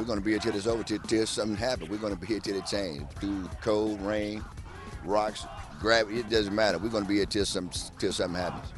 We're 0.00 0.06
going 0.06 0.18
to 0.18 0.24
be 0.24 0.30
here 0.30 0.40
till 0.40 0.56
it's 0.56 0.66
over, 0.66 0.82
till, 0.82 0.98
till 1.00 1.26
something 1.26 1.58
happens. 1.58 1.90
We're 1.90 1.98
going 1.98 2.14
to 2.14 2.18
be 2.18 2.26
here 2.26 2.40
till 2.40 2.56
it 2.56 2.64
changes. 2.64 3.06
Through 3.16 3.50
cold, 3.60 4.00
rain, 4.00 4.42
rocks, 5.04 5.44
gravity, 5.78 6.20
it 6.20 6.30
doesn't 6.30 6.54
matter. 6.54 6.78
We're 6.78 6.88
going 6.88 7.02
to 7.02 7.08
be 7.08 7.16
here 7.16 7.26
till, 7.26 7.44
some, 7.44 7.68
till 7.98 8.10
something 8.10 8.40
happens. 8.40 8.72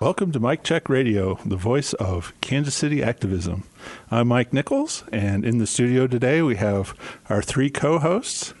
Welcome 0.00 0.30
to 0.30 0.38
Mike 0.38 0.62
Check 0.62 0.88
Radio, 0.88 1.40
the 1.44 1.56
voice 1.56 1.92
of 1.94 2.32
Kansas 2.40 2.76
City 2.76 3.02
activism. 3.02 3.64
I'm 4.12 4.28
Mike 4.28 4.52
Nichols, 4.52 5.02
and 5.12 5.44
in 5.44 5.58
the 5.58 5.66
studio 5.66 6.06
today 6.06 6.40
we 6.40 6.54
have 6.54 6.94
our 7.28 7.42
three 7.42 7.68
co 7.68 7.98
hosts 7.98 8.54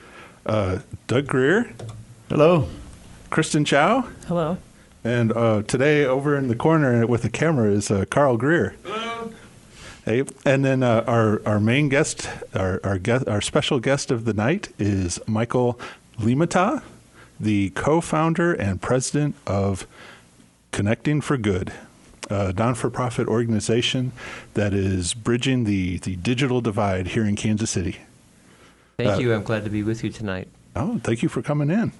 uh, 0.46 0.78
Doug 1.06 1.26
Greer. 1.26 1.72
Hello. 2.28 2.68
Kristen 3.30 3.64
Chow. 3.64 4.08
Hello. 4.26 4.58
And 5.02 5.32
uh, 5.32 5.62
today, 5.62 6.04
over 6.04 6.36
in 6.36 6.48
the 6.48 6.56
corner 6.56 7.06
with 7.06 7.22
the 7.22 7.30
camera, 7.30 7.70
is 7.70 7.90
uh, 7.90 8.04
Carl 8.10 8.36
Greer. 8.36 8.74
Hello. 8.84 9.32
Hey, 10.04 10.24
and 10.44 10.64
then 10.64 10.82
uh, 10.82 11.04
our 11.06 11.40
our 11.46 11.60
main 11.60 11.88
guest, 11.88 12.28
our 12.54 12.80
our 12.84 12.98
guest, 12.98 13.28
our 13.28 13.40
special 13.40 13.80
guest 13.80 14.10
of 14.10 14.24
the 14.24 14.34
night 14.34 14.68
is 14.78 15.20
Michael 15.26 15.78
Liimatta, 16.18 16.82
the 17.38 17.70
co-founder 17.70 18.52
and 18.54 18.82
president 18.82 19.36
of 19.46 19.86
Connecting 20.72 21.20
for 21.20 21.36
Good, 21.36 21.72
a 22.28 22.52
non 22.52 22.74
for 22.74 22.90
profit 22.90 23.26
organization 23.26 24.12
that 24.54 24.72
is 24.72 25.14
bridging 25.14 25.64
the, 25.64 25.98
the 25.98 26.16
digital 26.16 26.60
divide 26.60 27.08
here 27.08 27.24
in 27.24 27.36
Kansas 27.36 27.70
City. 27.70 27.98
Thank 29.04 29.16
uh, 29.16 29.20
you. 29.20 29.34
I'm 29.34 29.42
glad 29.42 29.64
to 29.64 29.70
be 29.70 29.82
with 29.82 30.04
you 30.04 30.10
tonight. 30.10 30.48
Oh, 30.76 30.98
thank 31.02 31.22
you 31.22 31.28
for 31.28 31.42
coming 31.42 31.70
in. 31.70 31.92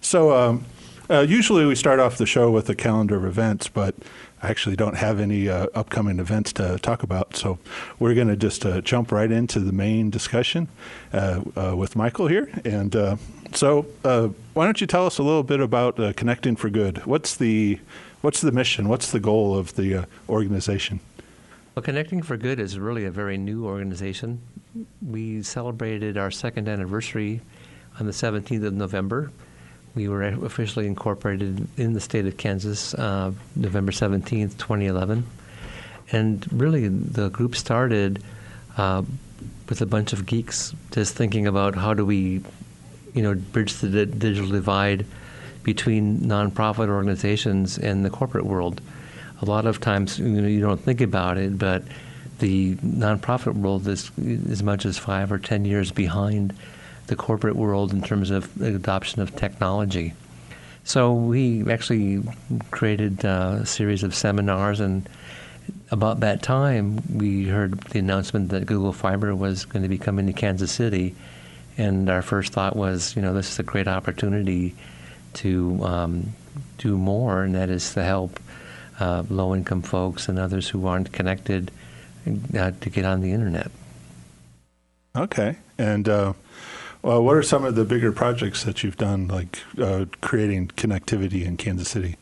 So, 0.00 0.36
um, 0.36 0.64
uh, 1.08 1.20
usually 1.20 1.66
we 1.66 1.74
start 1.74 2.00
off 2.00 2.16
the 2.16 2.26
show 2.26 2.50
with 2.50 2.68
a 2.70 2.74
calendar 2.74 3.16
of 3.16 3.24
events, 3.24 3.68
but 3.68 3.94
I 4.42 4.48
actually 4.48 4.76
don't 4.76 4.96
have 4.96 5.20
any 5.20 5.48
uh, 5.48 5.66
upcoming 5.74 6.18
events 6.18 6.52
to 6.54 6.78
talk 6.78 7.02
about. 7.02 7.36
So 7.36 7.58
we're 7.98 8.14
going 8.14 8.28
to 8.28 8.36
just 8.36 8.64
uh, 8.64 8.80
jump 8.80 9.12
right 9.12 9.30
into 9.30 9.60
the 9.60 9.72
main 9.72 10.10
discussion 10.10 10.68
uh, 11.12 11.42
uh, 11.56 11.76
with 11.76 11.96
Michael 11.96 12.26
here. 12.26 12.50
And 12.64 12.94
uh, 12.94 13.16
so, 13.52 13.82
why 14.54 14.64
don't 14.64 14.80
you 14.80 14.86
tell 14.86 15.06
us 15.06 15.18
a 15.18 15.22
little 15.22 15.42
bit 15.42 15.60
about 15.60 15.96
Connecting 16.16 16.56
for 16.56 16.70
Good? 16.70 17.06
What's 17.06 17.36
the 17.36 17.78
what's 18.20 18.40
the 18.40 18.52
mission? 18.52 18.88
What's 18.88 19.10
the 19.10 19.20
goal 19.20 19.56
of 19.56 19.76
the 19.76 20.06
organization? 20.28 21.00
Well, 21.74 21.82
Connecting 21.82 22.22
for 22.22 22.36
Good 22.36 22.60
is 22.60 22.78
really 22.78 23.04
a 23.04 23.10
very 23.10 23.36
new 23.36 23.66
organization. 23.66 24.40
We 25.04 25.42
celebrated 25.42 26.16
our 26.16 26.30
second 26.30 26.68
anniversary 26.68 27.40
on 27.98 28.06
the 28.06 28.12
17th 28.12 28.64
of 28.64 28.74
November 28.74 29.32
we 29.94 30.08
were 30.08 30.22
officially 30.22 30.86
incorporated 30.86 31.66
in 31.76 31.92
the 31.92 32.00
state 32.00 32.26
of 32.26 32.36
Kansas 32.36 32.94
uh, 32.94 33.32
November 33.54 33.92
17th, 33.92 34.58
2011. 34.58 35.24
And 36.10 36.46
really, 36.52 36.88
the 36.88 37.28
group 37.28 37.54
started 37.54 38.22
uh, 38.76 39.02
with 39.68 39.80
a 39.80 39.86
bunch 39.86 40.12
of 40.12 40.26
geeks 40.26 40.74
just 40.90 41.14
thinking 41.14 41.46
about 41.46 41.76
how 41.76 41.94
do 41.94 42.04
we, 42.04 42.42
you 43.14 43.22
know, 43.22 43.34
bridge 43.34 43.74
the 43.74 43.88
di- 43.88 44.18
digital 44.18 44.50
divide 44.50 45.06
between 45.62 46.18
nonprofit 46.20 46.88
organizations 46.88 47.78
and 47.78 48.04
the 48.04 48.10
corporate 48.10 48.44
world. 48.44 48.80
A 49.44 49.50
lot 49.50 49.66
of 49.66 49.78
times, 49.78 50.18
you 50.18 50.40
know, 50.40 50.48
you 50.48 50.62
don't 50.62 50.80
think 50.80 51.02
about 51.02 51.36
it, 51.36 51.58
but 51.58 51.82
the 52.38 52.76
nonprofit 52.76 53.52
world 53.52 53.86
is 53.86 54.10
as 54.50 54.62
much 54.62 54.86
as 54.86 54.96
five 54.96 55.30
or 55.30 55.38
ten 55.38 55.66
years 55.66 55.92
behind 55.92 56.54
the 57.08 57.14
corporate 57.14 57.54
world 57.54 57.92
in 57.92 58.00
terms 58.00 58.30
of 58.30 58.58
adoption 58.62 59.20
of 59.20 59.36
technology. 59.36 60.14
So 60.84 61.12
we 61.12 61.70
actually 61.70 62.22
created 62.70 63.22
a 63.22 63.66
series 63.66 64.02
of 64.02 64.14
seminars, 64.14 64.80
and 64.80 65.06
about 65.90 66.20
that 66.20 66.42
time, 66.42 67.02
we 67.14 67.44
heard 67.44 67.78
the 67.90 67.98
announcement 67.98 68.48
that 68.48 68.64
Google 68.64 68.94
Fiber 68.94 69.36
was 69.36 69.66
going 69.66 69.82
to 69.82 69.90
be 69.90 69.98
coming 69.98 70.26
to 70.26 70.32
Kansas 70.32 70.72
City, 70.72 71.14
and 71.76 72.08
our 72.08 72.22
first 72.22 72.54
thought 72.54 72.76
was, 72.76 73.14
you 73.14 73.20
know, 73.20 73.34
this 73.34 73.50
is 73.50 73.58
a 73.58 73.62
great 73.62 73.88
opportunity 73.88 74.74
to 75.34 75.78
um, 75.84 76.32
do 76.78 76.96
more, 76.96 77.42
and 77.42 77.54
that 77.54 77.68
is 77.68 77.92
to 77.92 78.02
help 78.02 78.40
uh, 79.00 79.24
low-income 79.28 79.82
folks 79.82 80.28
and 80.28 80.38
others 80.38 80.68
who 80.68 80.86
aren't 80.86 81.12
connected 81.12 81.70
uh, 82.56 82.70
to 82.80 82.90
get 82.90 83.04
on 83.04 83.20
the 83.20 83.32
internet. 83.32 83.70
Okay, 85.16 85.56
and 85.78 86.08
uh, 86.08 86.32
well, 87.02 87.22
what 87.22 87.36
are 87.36 87.42
some 87.42 87.64
of 87.64 87.74
the 87.74 87.84
bigger 87.84 88.12
projects 88.12 88.64
that 88.64 88.82
you've 88.82 88.96
done, 88.96 89.28
like 89.28 89.60
uh, 89.78 90.06
creating 90.20 90.68
connectivity 90.68 91.44
in 91.44 91.56
Kansas 91.56 91.88
City? 91.88 92.16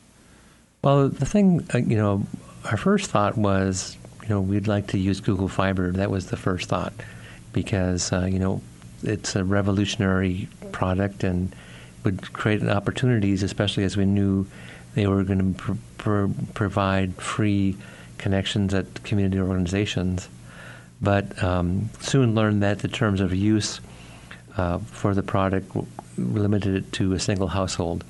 Well, 0.83 1.09
the 1.09 1.25
thing, 1.25 1.67
uh, 1.73 1.79
you 1.79 1.97
know, 1.97 2.27
our 2.65 2.77
first 2.77 3.11
thought 3.11 3.39
was, 3.39 3.97
you 4.23 4.29
know, 4.29 4.41
we'd 4.41 4.67
like 4.67 4.89
to 4.89 4.99
use 4.99 5.21
Google 5.21 5.49
Fiber. 5.49 5.93
That 5.93 6.11
was 6.11 6.27
the 6.27 6.37
first 6.37 6.69
thought 6.69 6.93
because, 7.53 8.13
uh, 8.13 8.27
you 8.31 8.39
know, 8.39 8.61
it's 9.03 9.37
a 9.37 9.45
revolutionary 9.45 10.49
product 10.73 11.25
and 11.25 11.55
would 12.05 12.33
create 12.33 12.67
opportunities, 12.69 13.43
especially 13.43 13.85
as 13.85 13.97
we 13.97 14.05
knew 14.05 14.47
they 14.95 15.07
were 15.07 15.23
going 15.23 15.55
to 15.55 15.79
pr- 16.03 16.27
pr- 16.27 16.33
provide 16.55 17.15
free 17.17 17.77
connections 18.19 18.75
at 18.75 19.03
community 19.05 19.41
organizations. 19.41 20.29
But 21.01 21.43
um, 21.43 21.91
soon 22.01 22.35
learned 22.35 22.63
that 22.63 22.81
the 22.81 22.89
terms 22.89 23.21
of 23.21 23.35
use 23.35 23.81
uh, 24.57 24.79
for 24.79 25.15
the 25.15 25.23
product, 25.23 25.75
limited 26.17 26.75
it 26.75 26.93
to 26.93 27.15
a 27.15 27.19
single 27.19 27.49
household. 27.49 28.05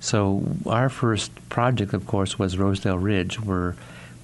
So 0.00 0.44
our 0.66 0.88
first 0.88 1.32
project, 1.48 1.92
of 1.92 2.06
course, 2.06 2.38
was 2.38 2.56
Rosedale 2.56 2.98
Ridge, 2.98 3.40
where 3.40 3.74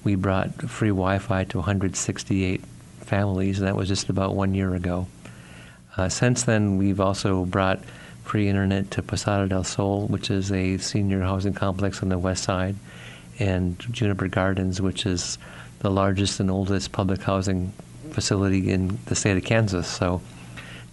we 0.03 0.15
brought 0.15 0.69
free 0.69 0.89
Wi-Fi 0.89 1.43
to 1.45 1.57
168 1.57 2.61
families, 3.01 3.59
and 3.59 3.67
that 3.67 3.75
was 3.75 3.89
just 3.89 4.09
about 4.09 4.35
one 4.35 4.53
year 4.53 4.73
ago. 4.73 5.07
Uh, 5.97 6.07
since 6.07 6.43
then, 6.43 6.77
we've 6.77 6.99
also 7.01 7.45
brought 7.45 7.79
free 8.23 8.47
internet 8.47 8.91
to 8.91 9.01
Posada 9.01 9.47
del 9.47 9.63
Sol, 9.63 10.07
which 10.07 10.29
is 10.29 10.51
a 10.51 10.77
senior 10.77 11.21
housing 11.21 11.53
complex 11.53 12.01
on 12.01 12.09
the 12.09 12.17
west 12.17 12.43
side, 12.43 12.75
and 13.39 13.79
Juniper 13.91 14.27
Gardens, 14.27 14.81
which 14.81 15.05
is 15.05 15.37
the 15.79 15.89
largest 15.89 16.39
and 16.39 16.49
oldest 16.49 16.91
public 16.91 17.21
housing 17.21 17.73
facility 18.11 18.71
in 18.71 18.97
the 19.05 19.15
state 19.15 19.37
of 19.37 19.43
Kansas. 19.43 19.87
So 19.87 20.21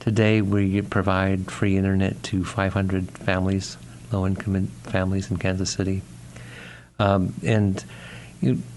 Today, 0.03 0.42
we 0.42 0.82
provide 0.82 1.48
free 1.48 1.76
internet 1.76 2.20
to 2.25 2.44
500 2.44 3.08
families, 3.19 3.76
low 4.10 4.26
income 4.26 4.66
families 4.82 5.30
in 5.30 5.36
Kansas 5.36 5.70
City. 5.70 6.03
Um, 6.98 7.34
and 7.44 7.84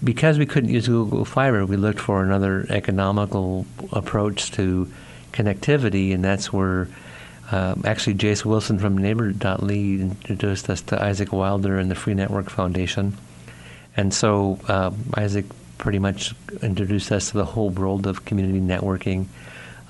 because 0.04 0.38
we 0.38 0.46
couldn't 0.46 0.70
use 0.70 0.86
Google 0.86 1.24
Fiber, 1.24 1.66
we 1.66 1.76
looked 1.76 1.98
for 1.98 2.22
another 2.22 2.64
economical 2.68 3.66
approach 3.90 4.52
to 4.52 4.88
connectivity, 5.32 6.14
and 6.14 6.24
that's 6.24 6.52
where 6.52 6.86
uh, 7.50 7.74
actually 7.84 8.14
Jase 8.14 8.44
Wilson 8.44 8.78
from 8.78 8.96
Neighbor.ly 8.96 9.98
introduced 9.98 10.70
us 10.70 10.80
to 10.82 11.02
Isaac 11.02 11.32
Wilder 11.32 11.76
and 11.76 11.90
the 11.90 11.96
Free 11.96 12.14
Network 12.14 12.50
Foundation. 12.50 13.18
And 13.96 14.12
so 14.12 14.58
uh, 14.68 14.90
Isaac 15.14 15.46
pretty 15.78 15.98
much 15.98 16.34
introduced 16.62 17.12
us 17.12 17.30
to 17.30 17.36
the 17.36 17.44
whole 17.44 17.70
world 17.70 18.06
of 18.06 18.24
community 18.24 18.60
networking. 18.60 19.26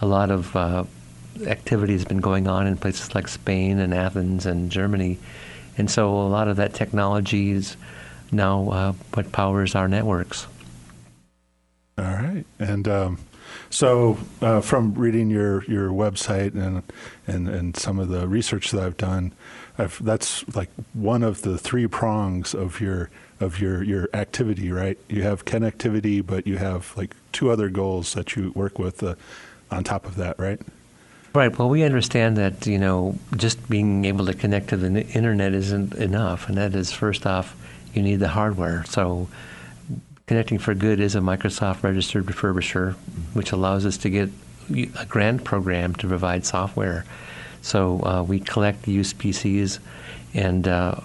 A 0.00 0.06
lot 0.06 0.30
of 0.30 0.54
uh, 0.54 0.84
activity 1.46 1.92
has 1.92 2.04
been 2.04 2.20
going 2.20 2.48
on 2.48 2.66
in 2.66 2.76
places 2.76 3.14
like 3.14 3.28
Spain 3.28 3.78
and 3.78 3.92
Athens 3.92 4.46
and 4.46 4.70
Germany. 4.70 5.18
And 5.78 5.90
so 5.90 6.10
a 6.10 6.28
lot 6.28 6.48
of 6.48 6.56
that 6.56 6.74
technology 6.74 7.50
is 7.50 7.76
now 8.32 8.70
uh, 8.70 8.92
what 9.14 9.32
powers 9.32 9.74
our 9.74 9.88
networks. 9.88 10.46
All 11.98 12.04
right. 12.04 12.44
And 12.58 12.86
um, 12.88 13.18
so, 13.70 14.18
uh, 14.42 14.60
from 14.60 14.94
reading 14.94 15.30
your, 15.30 15.64
your 15.64 15.90
website 15.90 16.54
and, 16.54 16.82
and, 17.26 17.48
and 17.48 17.76
some 17.76 17.98
of 17.98 18.08
the 18.08 18.28
research 18.28 18.70
that 18.72 18.82
I've 18.82 18.96
done, 18.96 19.32
I've, 19.78 20.02
that's 20.04 20.46
like 20.54 20.70
one 20.92 21.22
of 21.22 21.42
the 21.42 21.56
three 21.56 21.86
prongs 21.86 22.54
of 22.54 22.80
your 22.80 23.10
of 23.40 23.60
your, 23.60 23.82
your 23.82 24.08
activity, 24.14 24.70
right? 24.70 24.98
You 25.08 25.22
have 25.22 25.44
connectivity, 25.44 26.24
but 26.24 26.46
you 26.46 26.56
have 26.56 26.96
like 26.96 27.14
two 27.32 27.50
other 27.50 27.68
goals 27.68 28.14
that 28.14 28.36
you 28.36 28.52
work 28.54 28.78
with 28.78 29.02
uh, 29.02 29.14
on 29.70 29.84
top 29.84 30.06
of 30.06 30.16
that, 30.16 30.38
right? 30.38 30.60
Right. 31.34 31.56
Well, 31.58 31.68
we 31.68 31.82
understand 31.82 32.38
that 32.38 32.66
you 32.66 32.78
know 32.78 33.18
just 33.36 33.68
being 33.68 34.06
able 34.06 34.24
to 34.26 34.32
connect 34.32 34.68
to 34.68 34.76
the 34.78 35.06
internet 35.08 35.52
isn't 35.52 35.94
enough, 35.94 36.48
and 36.48 36.56
that 36.56 36.74
is 36.74 36.92
first 36.92 37.26
off, 37.26 37.54
you 37.92 38.02
need 38.02 38.16
the 38.16 38.28
hardware. 38.28 38.84
So, 38.86 39.28
Connecting 40.26 40.58
for 40.58 40.74
Good 40.74 40.98
is 40.98 41.14
a 41.14 41.20
Microsoft 41.20 41.84
registered 41.84 42.26
refurbisher, 42.26 42.94
which 43.32 43.52
allows 43.52 43.86
us 43.86 43.96
to 43.98 44.10
get 44.10 44.28
a 44.74 45.06
grant 45.06 45.44
program 45.44 45.94
to 45.96 46.08
provide 46.08 46.44
software. 46.44 47.04
So 47.62 48.02
uh, 48.02 48.24
we 48.24 48.40
collect 48.40 48.88
used 48.88 49.18
PCs 49.18 49.78
and 50.34 50.66
uh, 50.66 50.96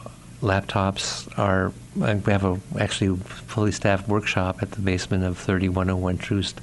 laptops. 0.41 1.31
Are 1.37 1.71
we 1.95 2.05
have 2.05 2.45
a 2.45 2.59
actually 2.79 3.17
fully 3.17 3.71
staffed 3.71 4.07
workshop 4.07 4.61
at 4.61 4.71
the 4.71 4.81
basement 4.81 5.23
of 5.23 5.37
3101 5.37 6.17
Troost, 6.17 6.61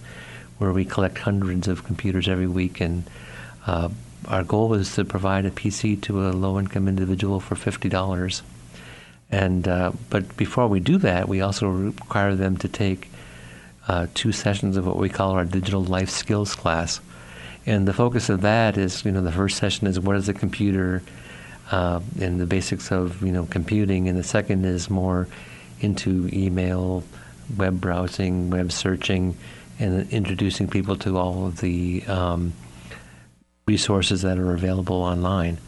where 0.59 0.73
we 0.73 0.85
collect 0.85 1.19
hundreds 1.19 1.69
of 1.69 1.85
computers 1.85 2.29
every 2.29 2.47
week. 2.47 2.81
And 2.81 3.05
uh, 3.67 3.91
our 4.27 4.43
goal 4.43 4.75
is 4.75 4.95
to 4.95 5.05
provide 5.05 5.45
a 5.45 5.51
PC 5.51 6.01
to 6.03 6.29
a 6.29 6.33
low-income 6.33 6.89
individual 6.89 7.41
for 7.41 7.55
fifty 7.55 7.89
dollars, 7.89 8.43
and 9.31 9.69
uh, 9.69 9.93
but 10.11 10.37
before 10.37 10.67
we 10.67 10.81
do 10.81 10.99
that, 10.99 11.29
we 11.29 11.41
also 11.41 11.69
require 11.69 12.35
them 12.35 12.57
to 12.59 12.69
take 12.69 13.11
uh, 13.87 14.07
two 14.15 14.33
sessions 14.33 14.77
of 14.77 14.87
what 14.87 14.97
we 14.97 15.09
call 15.09 15.33
our 15.33 15.45
digital 15.45 15.83
life 15.85 16.11
skills 16.11 16.55
class, 16.55 17.01
and 17.67 17.87
the 17.87 17.93
focus 17.93 18.29
of 18.29 18.41
that 18.41 18.77
is, 18.77 19.05
you 19.05 19.13
know, 19.13 19.23
the 19.23 19.33
first 19.33 19.59
session 19.59 19.87
is 19.87 20.01
what 20.01 20.17
is 20.17 20.29
a 20.29 20.35
computer, 20.35 21.03
uh, 21.71 22.01
and 22.21 22.41
the 22.41 22.47
basics 22.47 22.91
of 22.91 23.23
you 23.23 23.33
know 23.33 23.47
computing, 23.47 24.09
and 24.09 24.19
the 24.19 24.25
second 24.25 24.65
is 24.65 24.89
more 24.89 25.29
into 25.81 26.29
email, 26.33 27.05
web 27.57 27.81
browsing, 27.81 28.51
web 28.51 28.73
searching, 28.73 29.37
and 29.79 30.11
introducing 30.11 30.69
people 30.69 30.97
to 30.97 31.17
all 31.19 31.47
of 31.47 31.61
the 31.61 32.05
um, 32.07 32.53
resources 33.67 34.23
that 34.23 34.39
are 34.39 34.55
available 34.55 34.97
online. 34.97 35.59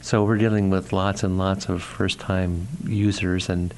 So 0.00 0.24
we're 0.24 0.38
dealing 0.38 0.70
with 0.70 0.92
lots 0.92 1.22
and 1.22 1.36
lots 1.36 1.68
of 1.68 1.82
first-time 1.82 2.66
users, 2.84 3.48
and 3.48 3.74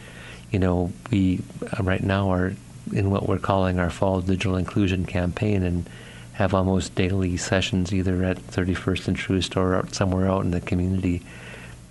you 0.50 0.58
know 0.58 0.92
we 1.10 1.40
uh, 1.62 1.82
right 1.82 2.02
now 2.02 2.30
are 2.30 2.54
in 2.92 3.10
what 3.10 3.28
we're 3.28 3.38
calling 3.38 3.78
our 3.78 3.90
fall 3.90 4.20
digital 4.20 4.56
inclusion 4.56 5.04
campaign, 5.04 5.62
and 5.62 5.88
have 6.34 6.54
almost 6.54 6.94
daily 6.94 7.36
sessions 7.36 7.92
either 7.92 8.24
at 8.24 8.38
31st 8.38 9.08
and 9.08 9.16
Troost 9.16 9.56
or 9.56 9.84
somewhere 9.92 10.28
out 10.28 10.44
in 10.44 10.50
the 10.50 10.60
community, 10.60 11.22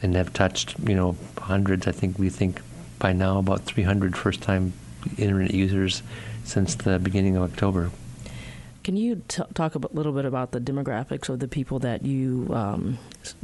and 0.01 0.15
have 0.15 0.33
touched 0.33 0.77
you 0.79 0.95
know 0.95 1.15
hundreds. 1.37 1.87
I 1.87 1.91
think 1.91 2.17
we 2.17 2.29
think 2.29 2.61
by 2.99 3.13
now 3.13 3.39
about 3.39 3.61
300 3.61 4.15
first-time 4.15 4.73
internet 5.17 5.53
users 5.53 6.03
since 6.43 6.75
the 6.75 6.99
beginning 6.99 7.35
of 7.35 7.43
October. 7.43 7.91
Can 8.83 8.97
you 8.97 9.21
t- 9.27 9.43
talk 9.53 9.75
a 9.75 9.79
little 9.93 10.11
bit 10.11 10.25
about 10.25 10.51
the 10.51 10.59
demographics 10.59 11.29
of 11.29 11.39
the 11.39 11.47
people 11.47 11.79
that 11.79 12.03
you, 12.03 12.47
um, 12.51 12.97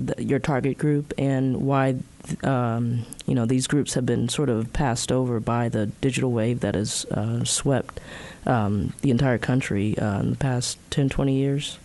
th- 0.04 0.18
your 0.18 0.40
target 0.40 0.80
group, 0.80 1.14
and 1.16 1.58
why, 1.58 1.96
um, 2.44 3.06
you 3.28 3.36
know, 3.36 3.46
these 3.46 3.68
groups 3.68 3.94
have 3.94 4.06
been 4.06 4.30
sort 4.30 4.50
of 4.50 4.74
passed 4.74 5.12
over 5.12 5.40
by 5.40 5.70
the 5.70 5.88
digital 6.02 6.32
wave 6.32 6.62
that 6.62 6.74
has 6.74 7.06
uh, 7.12 7.44
swept 7.44 8.00
um, 8.48 8.94
the 9.02 9.12
entire 9.12 9.38
country 9.38 9.98
uh, 10.00 10.22
in 10.22 10.32
the 10.32 10.38
past 10.38 10.80
10, 10.90 11.10
20 11.10 11.36
years? 11.36 11.78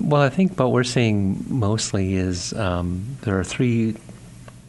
Well, 0.00 0.22
I 0.22 0.28
think 0.28 0.58
what 0.58 0.72
we're 0.72 0.82
seeing 0.82 1.44
mostly 1.48 2.16
is 2.16 2.52
um, 2.54 3.16
there 3.22 3.38
are 3.38 3.44
three 3.44 3.94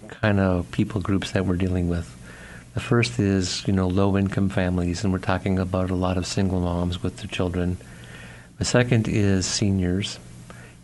kind 0.08 0.40
of 0.40 0.70
people 0.70 1.02
groups 1.02 1.32
that 1.32 1.48
we're 1.48 1.56
dealing 1.56 1.90
with. 1.90 2.16
The 2.76 2.80
first 2.80 3.18
is, 3.18 3.68
you 3.68 3.74
know, 3.74 3.88
low 3.88 4.18
income 4.18 4.50
families, 4.50 5.04
and 5.04 5.12
we're 5.12 5.18
talking 5.18 5.58
about 5.58 5.90
a 5.90 5.96
lot 5.96 6.18
of 6.18 6.28
single 6.28 6.60
moms 6.60 7.02
with 7.02 7.18
their 7.18 7.28
children. 7.28 7.78
The 8.60 8.66
second 8.66 9.08
is 9.08 9.48
seniors. 9.48 10.20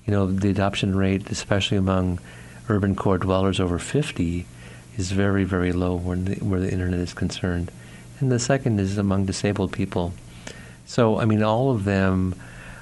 You 0.07 0.11
know, 0.11 0.25
the 0.25 0.49
adoption 0.49 0.95
rate, 0.95 1.29
especially 1.29 1.77
among 1.77 2.19
urban 2.67 2.95
core 2.95 3.19
dwellers 3.19 3.59
over 3.59 3.77
50, 3.77 4.47
is 4.97 5.11
very, 5.11 5.44
very 5.44 5.71
low 5.71 5.94
when 5.94 6.25
the, 6.25 6.35
where 6.37 6.59
the 6.59 6.71
internet 6.71 6.99
is 6.99 7.13
concerned. 7.13 7.71
And 8.19 8.31
the 8.31 8.39
second 8.39 8.79
is 8.79 8.97
among 8.97 9.27
disabled 9.27 9.71
people. 9.71 10.13
So, 10.87 11.19
I 11.19 11.25
mean, 11.25 11.44
all 11.44 11.69
of 11.69 11.83
them 11.83 12.33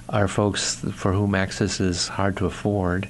are 0.10 0.28
folks 0.28 0.76
for 0.94 1.14
whom 1.14 1.36
access 1.36 1.80
is 1.80 2.08
hard 2.08 2.38
to 2.38 2.46
afford, 2.46 3.08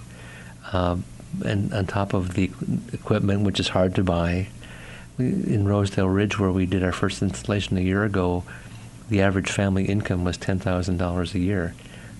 uh, 0.71 0.97
and 1.45 1.73
on 1.73 1.85
top 1.87 2.13
of 2.13 2.33
the 2.33 2.51
equipment, 2.93 3.41
which 3.41 3.59
is 3.59 3.69
hard 3.69 3.95
to 3.95 4.03
buy 4.03 4.47
in 5.17 5.67
Rosedale 5.67 6.07
Ridge, 6.07 6.39
where 6.39 6.51
we 6.51 6.65
did 6.65 6.83
our 6.83 6.91
first 6.91 7.21
installation 7.21 7.77
a 7.77 7.81
year 7.81 8.03
ago, 8.03 8.43
the 9.09 9.21
average 9.21 9.51
family 9.51 9.85
income 9.85 10.23
was 10.23 10.37
ten 10.37 10.59
thousand 10.59 10.97
dollars 10.97 11.35
a 11.35 11.39
year. 11.39 11.73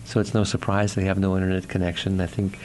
So 0.06 0.20
it's 0.20 0.34
no 0.34 0.44
surprise 0.44 0.96
they 0.96 1.06
have 1.06 1.20
no 1.20 1.36
internet 1.36 1.68
connection. 1.68 2.20
I 2.20 2.26
think 2.26 2.58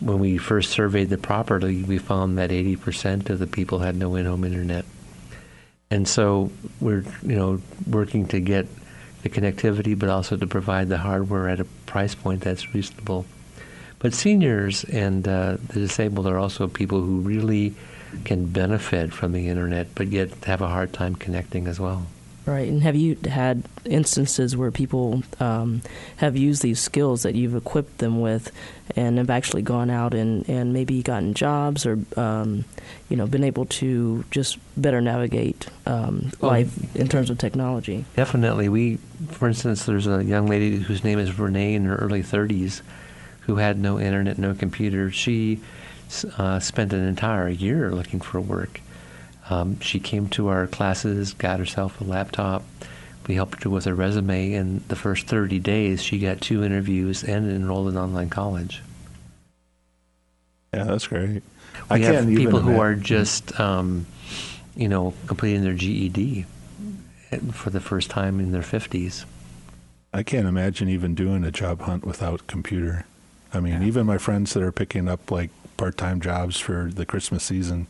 when 0.00 0.18
we 0.18 0.38
first 0.38 0.70
surveyed 0.70 1.08
the 1.08 1.18
property, 1.18 1.82
we 1.82 1.98
found 1.98 2.38
that 2.38 2.52
eighty 2.52 2.76
percent 2.76 3.30
of 3.30 3.38
the 3.38 3.46
people 3.46 3.80
had 3.80 3.96
no 3.96 4.16
in-home 4.16 4.44
internet. 4.44 4.84
And 5.90 6.08
so 6.08 6.50
we're 6.80 7.04
you 7.22 7.36
know 7.36 7.60
working 7.88 8.26
to 8.28 8.40
get 8.40 8.66
the 9.22 9.28
connectivity, 9.28 9.98
but 9.98 10.08
also 10.08 10.36
to 10.36 10.46
provide 10.46 10.88
the 10.88 10.98
hardware 10.98 11.48
at 11.48 11.60
a 11.60 11.64
price 11.64 12.14
point 12.14 12.42
that's 12.42 12.74
reasonable. 12.74 13.26
But 13.98 14.14
seniors 14.14 14.84
and 14.84 15.26
uh, 15.26 15.56
the 15.68 15.80
disabled 15.80 16.26
are 16.26 16.38
also 16.38 16.68
people 16.68 17.00
who 17.00 17.20
really 17.20 17.74
can 18.24 18.46
benefit 18.46 19.12
from 19.12 19.32
the 19.32 19.48
internet, 19.48 19.88
but 19.94 20.08
yet 20.08 20.44
have 20.44 20.62
a 20.62 20.68
hard 20.68 20.92
time 20.92 21.14
connecting 21.14 21.66
as 21.66 21.80
well. 21.80 22.06
Right. 22.46 22.68
And 22.68 22.80
have 22.84 22.94
you 22.94 23.16
had 23.28 23.64
instances 23.84 24.56
where 24.56 24.70
people 24.70 25.24
um, 25.40 25.82
have 26.18 26.36
used 26.36 26.62
these 26.62 26.78
skills 26.78 27.24
that 27.24 27.34
you've 27.34 27.56
equipped 27.56 27.98
them 27.98 28.20
with 28.20 28.52
and 28.94 29.18
have 29.18 29.30
actually 29.30 29.62
gone 29.62 29.90
out 29.90 30.14
and, 30.14 30.48
and 30.48 30.72
maybe 30.72 31.02
gotten 31.02 31.34
jobs 31.34 31.84
or, 31.84 31.98
um, 32.16 32.64
you 33.08 33.16
know, 33.16 33.26
been 33.26 33.42
able 33.42 33.66
to 33.66 34.24
just 34.30 34.58
better 34.76 35.00
navigate 35.00 35.66
um, 35.86 36.30
Oh. 36.40 36.46
life 36.46 36.94
in 36.94 37.08
terms 37.08 37.30
of 37.30 37.38
technology? 37.38 38.04
Definitely. 38.14 38.68
We, 38.68 38.98
for 39.28 39.48
instance, 39.48 39.84
there's 39.84 40.06
a 40.06 40.22
young 40.22 40.46
lady 40.46 40.76
whose 40.76 41.02
name 41.02 41.18
is 41.18 41.36
Renee 41.36 41.74
in 41.74 41.84
her 41.86 41.96
early 41.96 42.22
30s 42.22 42.80
who 43.40 43.56
had 43.56 43.76
no 43.78 43.98
internet, 43.98 44.38
no 44.38 44.54
computer. 44.54 45.10
She 45.10 45.60
uh, 46.38 46.60
spent 46.60 46.92
an 46.92 47.02
entire 47.04 47.48
year 47.48 47.92
looking 47.92 48.20
for 48.20 48.40
work. 48.40 48.80
Um, 49.48 49.78
she 49.80 50.00
came 50.00 50.28
to 50.30 50.48
our 50.48 50.66
classes, 50.66 51.32
got 51.34 51.58
herself 51.58 52.00
a 52.00 52.04
laptop. 52.04 52.64
We 53.28 53.34
helped 53.34 53.62
her 53.64 53.70
with 53.70 53.84
her 53.84 53.94
resume. 53.94 54.52
In 54.52 54.82
the 54.88 54.96
first 54.96 55.26
30 55.26 55.58
days, 55.60 56.02
she 56.02 56.18
got 56.18 56.40
two 56.40 56.62
interviews 56.64 57.22
and 57.24 57.50
enrolled 57.50 57.88
in 57.88 57.96
online 57.96 58.30
college. 58.30 58.82
Yeah, 60.74 60.84
that's 60.84 61.06
great. 61.06 61.42
We 61.42 61.42
I 61.90 61.98
have 61.98 62.26
people 62.26 62.60
who 62.60 62.78
are 62.80 62.94
just, 62.94 63.58
um, 63.60 64.06
you 64.74 64.88
know, 64.88 65.14
completing 65.26 65.62
their 65.62 65.74
GED 65.74 66.44
for 67.52 67.70
the 67.70 67.80
first 67.80 68.10
time 68.10 68.40
in 68.40 68.52
their 68.52 68.62
50s. 68.62 69.24
I 70.12 70.22
can't 70.22 70.46
imagine 70.46 70.88
even 70.88 71.14
doing 71.14 71.44
a 71.44 71.50
job 71.50 71.82
hunt 71.82 72.04
without 72.04 72.46
computer. 72.46 73.04
I 73.52 73.60
mean, 73.60 73.82
Yeah. 73.82 73.88
even 73.88 74.06
my 74.06 74.18
friends 74.18 74.54
that 74.54 74.62
are 74.62 74.72
picking 74.72 75.08
up 75.08 75.30
like 75.30 75.50
part-time 75.76 76.20
jobs 76.20 76.58
for 76.58 76.90
the 76.92 77.04
Christmas 77.04 77.42
season, 77.44 77.86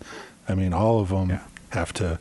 I 0.48 0.54
mean, 0.54 0.72
all 0.72 1.00
of 1.00 1.08
them 1.08 1.30
Yeah. 1.30 1.40
have 1.70 1.92
to 1.94 2.18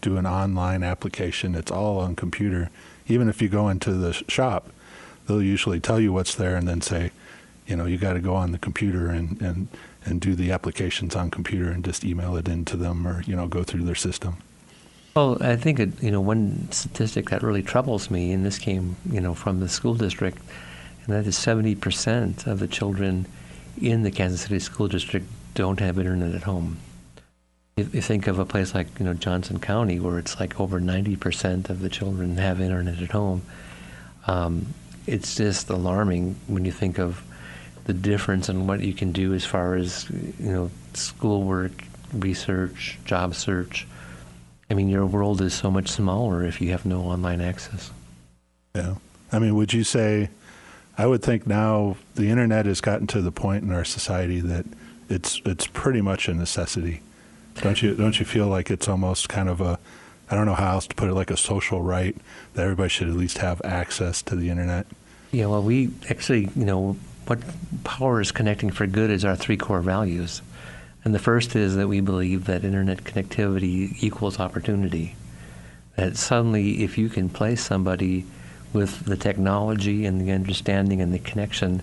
do 0.00 0.16
an 0.16 0.26
online 0.26 0.82
application. 0.82 1.54
It's 1.54 1.70
all 1.70 1.98
on 1.98 2.14
computer. 2.16 2.70
Even 3.08 3.28
if 3.28 3.40
you 3.42 3.48
go 3.48 3.68
into 3.68 3.92
the 3.92 4.12
shop, 4.28 4.70
they'll 5.26 5.42
usually 5.42 5.80
tell 5.80 6.00
you 6.00 6.12
what's 6.12 6.34
there 6.34 6.56
and 6.56 6.66
then 6.68 6.80
say, 6.80 7.10
you 7.66 7.76
know, 7.76 7.84
you 7.86 7.98
got 7.98 8.12
to 8.12 8.20
go 8.20 8.34
on 8.34 8.52
the 8.52 8.58
computer 8.58 9.08
and, 9.08 9.40
and, 9.42 9.68
and 10.04 10.20
do 10.20 10.34
the 10.34 10.52
applications 10.52 11.16
on 11.16 11.30
computer 11.30 11.68
and 11.70 11.84
just 11.84 12.04
email 12.04 12.36
it 12.36 12.48
into 12.48 12.76
them 12.76 13.06
or, 13.06 13.22
you 13.22 13.34
know, 13.34 13.46
go 13.48 13.62
through 13.64 13.82
their 13.84 13.94
system. 13.96 14.36
Well, 15.16 15.38
I 15.40 15.56
think 15.56 15.80
it, 15.80 16.02
you 16.02 16.10
know 16.10 16.20
one 16.20 16.68
statistic 16.70 17.30
that 17.30 17.42
really 17.42 17.62
troubles 17.62 18.10
me, 18.10 18.32
and 18.32 18.44
this 18.44 18.58
came 18.58 18.96
you 19.10 19.18
know 19.18 19.32
from 19.32 19.60
the 19.60 19.68
school 19.68 19.94
district, 19.94 20.36
and 21.06 21.16
that 21.16 21.26
is 21.26 21.38
seventy 21.38 21.74
percent 21.74 22.46
of 22.46 22.58
the 22.58 22.68
children 22.68 23.24
in 23.80 24.02
the 24.02 24.10
Kansas 24.10 24.42
City 24.42 24.58
School 24.58 24.88
District 24.88 25.26
don't 25.54 25.80
have 25.80 25.98
internet 25.98 26.34
at 26.34 26.42
home. 26.42 26.76
If 27.78 27.94
you 27.94 28.00
think 28.00 28.26
of 28.26 28.38
a 28.38 28.46
place 28.46 28.74
like 28.74 28.86
you 28.98 29.04
know 29.04 29.12
Johnson 29.12 29.60
County, 29.60 30.00
where 30.00 30.18
it's 30.18 30.40
like 30.40 30.58
over 30.58 30.80
ninety 30.80 31.14
percent 31.14 31.68
of 31.68 31.80
the 31.80 31.90
children 31.90 32.38
have 32.38 32.58
internet 32.58 33.02
at 33.02 33.10
home, 33.10 33.42
um, 34.26 34.68
it's 35.06 35.34
just 35.34 35.68
alarming 35.68 36.36
when 36.46 36.64
you 36.64 36.72
think 36.72 36.98
of 36.98 37.22
the 37.84 37.92
difference 37.92 38.48
in 38.48 38.66
what 38.66 38.80
you 38.80 38.94
can 38.94 39.12
do 39.12 39.34
as 39.34 39.44
far 39.44 39.74
as 39.74 40.08
you 40.08 40.50
know 40.50 40.70
schoolwork, 40.94 41.84
research, 42.14 42.98
job 43.04 43.34
search. 43.34 43.86
I 44.70 44.74
mean, 44.74 44.88
your 44.88 45.04
world 45.04 45.42
is 45.42 45.52
so 45.52 45.70
much 45.70 45.88
smaller 45.88 46.46
if 46.46 46.62
you 46.62 46.70
have 46.70 46.86
no 46.86 47.02
online 47.02 47.42
access. 47.42 47.90
Yeah. 48.74 48.94
I 49.30 49.38
mean, 49.38 49.54
would 49.54 49.74
you 49.74 49.84
say, 49.84 50.30
I 50.96 51.06
would 51.06 51.20
think 51.20 51.46
now 51.46 51.98
the 52.14 52.30
internet 52.30 52.64
has 52.64 52.80
gotten 52.80 53.06
to 53.08 53.20
the 53.20 53.30
point 53.30 53.64
in 53.64 53.70
our 53.70 53.84
society 53.84 54.40
that 54.40 54.64
it's 55.10 55.42
it's 55.44 55.66
pretty 55.66 56.00
much 56.00 56.26
a 56.26 56.32
necessity. 56.32 57.02
Don't 57.62 57.82
you 57.82 57.94
don't 57.94 58.18
you 58.18 58.26
feel 58.26 58.46
like 58.48 58.70
it's 58.70 58.88
almost 58.88 59.28
kind 59.28 59.48
of 59.48 59.60
a 59.60 59.78
I 60.30 60.34
don't 60.34 60.46
know 60.46 60.54
how 60.54 60.72
else 60.72 60.86
to 60.88 60.94
put 60.94 61.08
it 61.08 61.14
like 61.14 61.30
a 61.30 61.36
social 61.36 61.82
right 61.82 62.16
that 62.54 62.62
everybody 62.62 62.88
should 62.88 63.08
at 63.08 63.14
least 63.14 63.38
have 63.38 63.62
access 63.64 64.22
to 64.22 64.34
the 64.34 64.50
internet? 64.50 64.86
Yeah, 65.30 65.46
well, 65.46 65.62
we 65.62 65.90
actually, 66.10 66.48
you 66.56 66.64
know, 66.64 66.96
what 67.26 67.40
power 67.84 68.20
is 68.20 68.32
connecting 68.32 68.70
for 68.70 68.86
good 68.86 69.10
is 69.10 69.24
our 69.24 69.36
three 69.36 69.56
core 69.56 69.82
values. 69.82 70.42
And 71.04 71.14
the 71.14 71.20
first 71.20 71.54
is 71.54 71.76
that 71.76 71.86
we 71.86 72.00
believe 72.00 72.46
that 72.46 72.64
internet 72.64 73.04
connectivity 73.04 74.02
equals 74.02 74.40
opportunity. 74.40 75.14
That 75.94 76.16
suddenly, 76.16 76.82
if 76.82 76.98
you 76.98 77.08
can 77.08 77.28
place 77.28 77.64
somebody 77.64 78.26
with 78.72 79.04
the 79.04 79.16
technology 79.16 80.04
and 80.04 80.20
the 80.20 80.32
understanding 80.32 81.00
and 81.00 81.14
the 81.14 81.20
connection, 81.20 81.82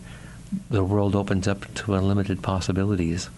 the 0.69 0.83
world 0.83 1.15
opens 1.15 1.47
up 1.47 1.73
to 1.75 1.95
unlimited 1.95 2.41
possibilities. 2.41 3.29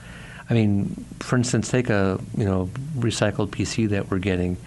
I 0.49 0.53
mean, 0.53 1.05
for 1.19 1.37
instance, 1.37 1.69
take 1.69 1.89
a 1.89 2.19
you 2.37 2.45
know 2.45 2.69
recycled 2.97 3.49
PC 3.49 3.89
that 3.89 4.11
we're 4.11 4.19
getting. 4.19 4.57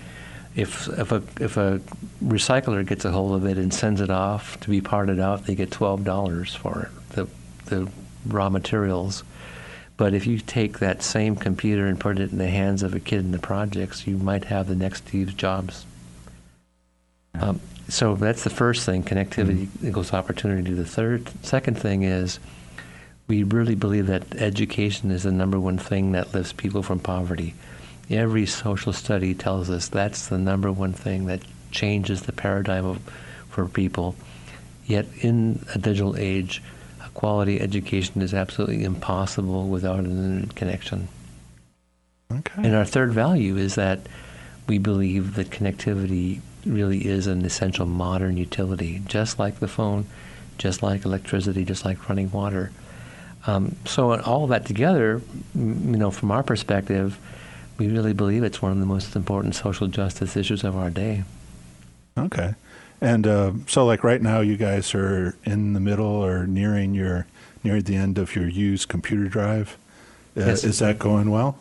If 0.56 0.88
if 0.99 1.12
a 1.12 1.23
if 1.40 1.56
a 1.56 1.80
recycler 2.23 2.85
gets 2.87 3.04
a 3.04 3.12
hold 3.12 3.35
of 3.35 3.47
it 3.47 3.58
and 3.58 3.73
sends 3.73 4.00
it 4.00 4.11
off 4.11 4.58
to 4.61 4.70
be 4.70 4.80
parted 4.80 5.20
out, 5.20 5.47
they 5.47 5.54
get 5.54 5.70
twelve 5.70 6.04
dollars 6.04 6.54
for 6.54 6.82
it. 6.82 7.11
The 7.11 7.28
the 7.66 7.90
raw 8.26 8.49
materials. 8.49 9.23
But 9.97 10.14
if 10.14 10.26
you 10.26 10.38
take 10.38 10.78
that 10.78 11.02
same 11.02 11.35
computer 11.35 11.87
and 11.87 11.99
put 11.99 12.20
it 12.20 12.30
in 12.30 12.38
the 12.38 12.49
hands 12.49 12.85
of 12.85 12.94
a 12.94 13.00
kid 13.00 13.20
in 13.20 13.32
the 13.32 13.38
projects, 13.38 14.06
you 14.06 14.16
might 14.16 14.44
have 14.44 14.68
the 14.68 14.76
next 14.76 15.08
Steve 15.08 15.37
Jobs. 15.37 15.85
Um, 17.35 17.61
so 17.88 18.14
that's 18.14 18.44
the 18.44 18.50
first 18.50 18.87
thing, 18.87 19.02
connectivity 19.02 19.66
equals 19.82 20.12
opportunity. 20.12 20.73
The 20.73 20.85
third, 20.85 21.28
second 21.44 21.78
thing 21.78 22.04
is 22.04 22.38
we 23.28 23.42
really 23.42 23.75
believe 23.75 24.06
that 24.06 24.35
education 24.37 25.11
is 25.11 25.23
the 25.23 25.32
number 25.32 25.61
one 25.61 25.78
thing 25.78 26.12
that 26.12 26.32
lifts 26.32 26.52
people 26.54 26.82
from 26.82 26.99
poverty. 26.99 27.54
Every 28.11 28.47
social 28.47 28.94
study 28.94 29.35
tells 29.35 29.68
us 29.68 29.88
that's 29.88 30.28
the 30.28 30.38
number 30.38 30.73
one 30.73 30.94
thing 30.94 31.26
that 31.26 31.42
changes 31.70 32.23
the 32.23 32.32
paradigm 32.32 32.87
of, 32.87 32.99
for 33.50 33.66
people. 33.66 34.16
Yet 34.87 35.06
in 35.20 35.64
a 35.75 35.78
digital 35.78 36.16
age, 36.16 36.62
a 37.04 37.11
quality 37.11 37.61
education 37.61 38.23
is 38.23 38.32
absolutely 38.32 38.82
impossible 38.82 39.68
without 39.68 39.99
an 39.99 40.06
internet 40.06 40.54
connection. 40.56 41.08
Okay. 42.32 42.62
And 42.62 42.75
our 42.75 42.87
third 42.87 43.12
value 43.12 43.58
is 43.58 43.75
that 43.75 44.00
we 44.66 44.78
believe 44.78 45.35
that 45.35 45.50
connectivity 45.50 46.40
really 46.64 47.06
is 47.06 47.26
an 47.26 47.44
essential 47.44 47.85
modern 47.85 48.38
utility, 48.38 49.02
just 49.06 49.38
like 49.38 49.61
the 49.61 49.68
phone, 49.68 50.06
just 50.56 50.82
like 50.82 51.04
electricity, 51.04 51.64
just 51.66 51.85
like 51.85 52.08
running 52.08 52.30
water. 52.30 52.70
Um, 53.49 53.76
so 53.87 54.21
all 54.21 54.45
of 54.45 54.50
that 54.50 54.67
together, 54.67 55.23
m- 55.55 55.93
you 55.93 55.97
know, 55.97 56.11
from 56.11 56.31
our 56.31 56.43
perspective, 56.43 57.19
we 57.78 57.88
really 57.88 58.12
believe 58.12 58.43
it's 58.45 58.61
one 58.61 58.73
of 58.73 58.78
the 58.78 58.87
most 58.87 59.17
important 59.17 59.55
social 59.55 59.87
justice 59.87 60.37
issues 60.37 60.64
of 60.64 60.76
our 60.76 60.90
day. 60.90 61.25
Okay. 62.19 62.55
And 63.00 63.26
uh, 63.26 63.52
so, 63.67 63.87
like 63.87 64.05
right 64.05 64.21
now, 64.21 64.40
you 64.40 64.57
guys 64.57 64.95
are 64.95 65.35
in 65.45 65.73
the 65.73 65.81
middle 65.81 66.05
or 66.07 66.47
nearing 66.47 66.93
your 66.95 67.26
near 67.64 67.81
the 67.81 67.97
end 67.97 68.19
of 68.19 68.35
your 68.37 68.49
used 68.49 68.88
computer 68.88 69.28
drive. 69.28 69.76
Uh, 70.37 70.40
Yes. 70.47 70.62
Is 70.64 70.78
that 70.81 70.99
going 70.99 71.31
well? 71.31 71.59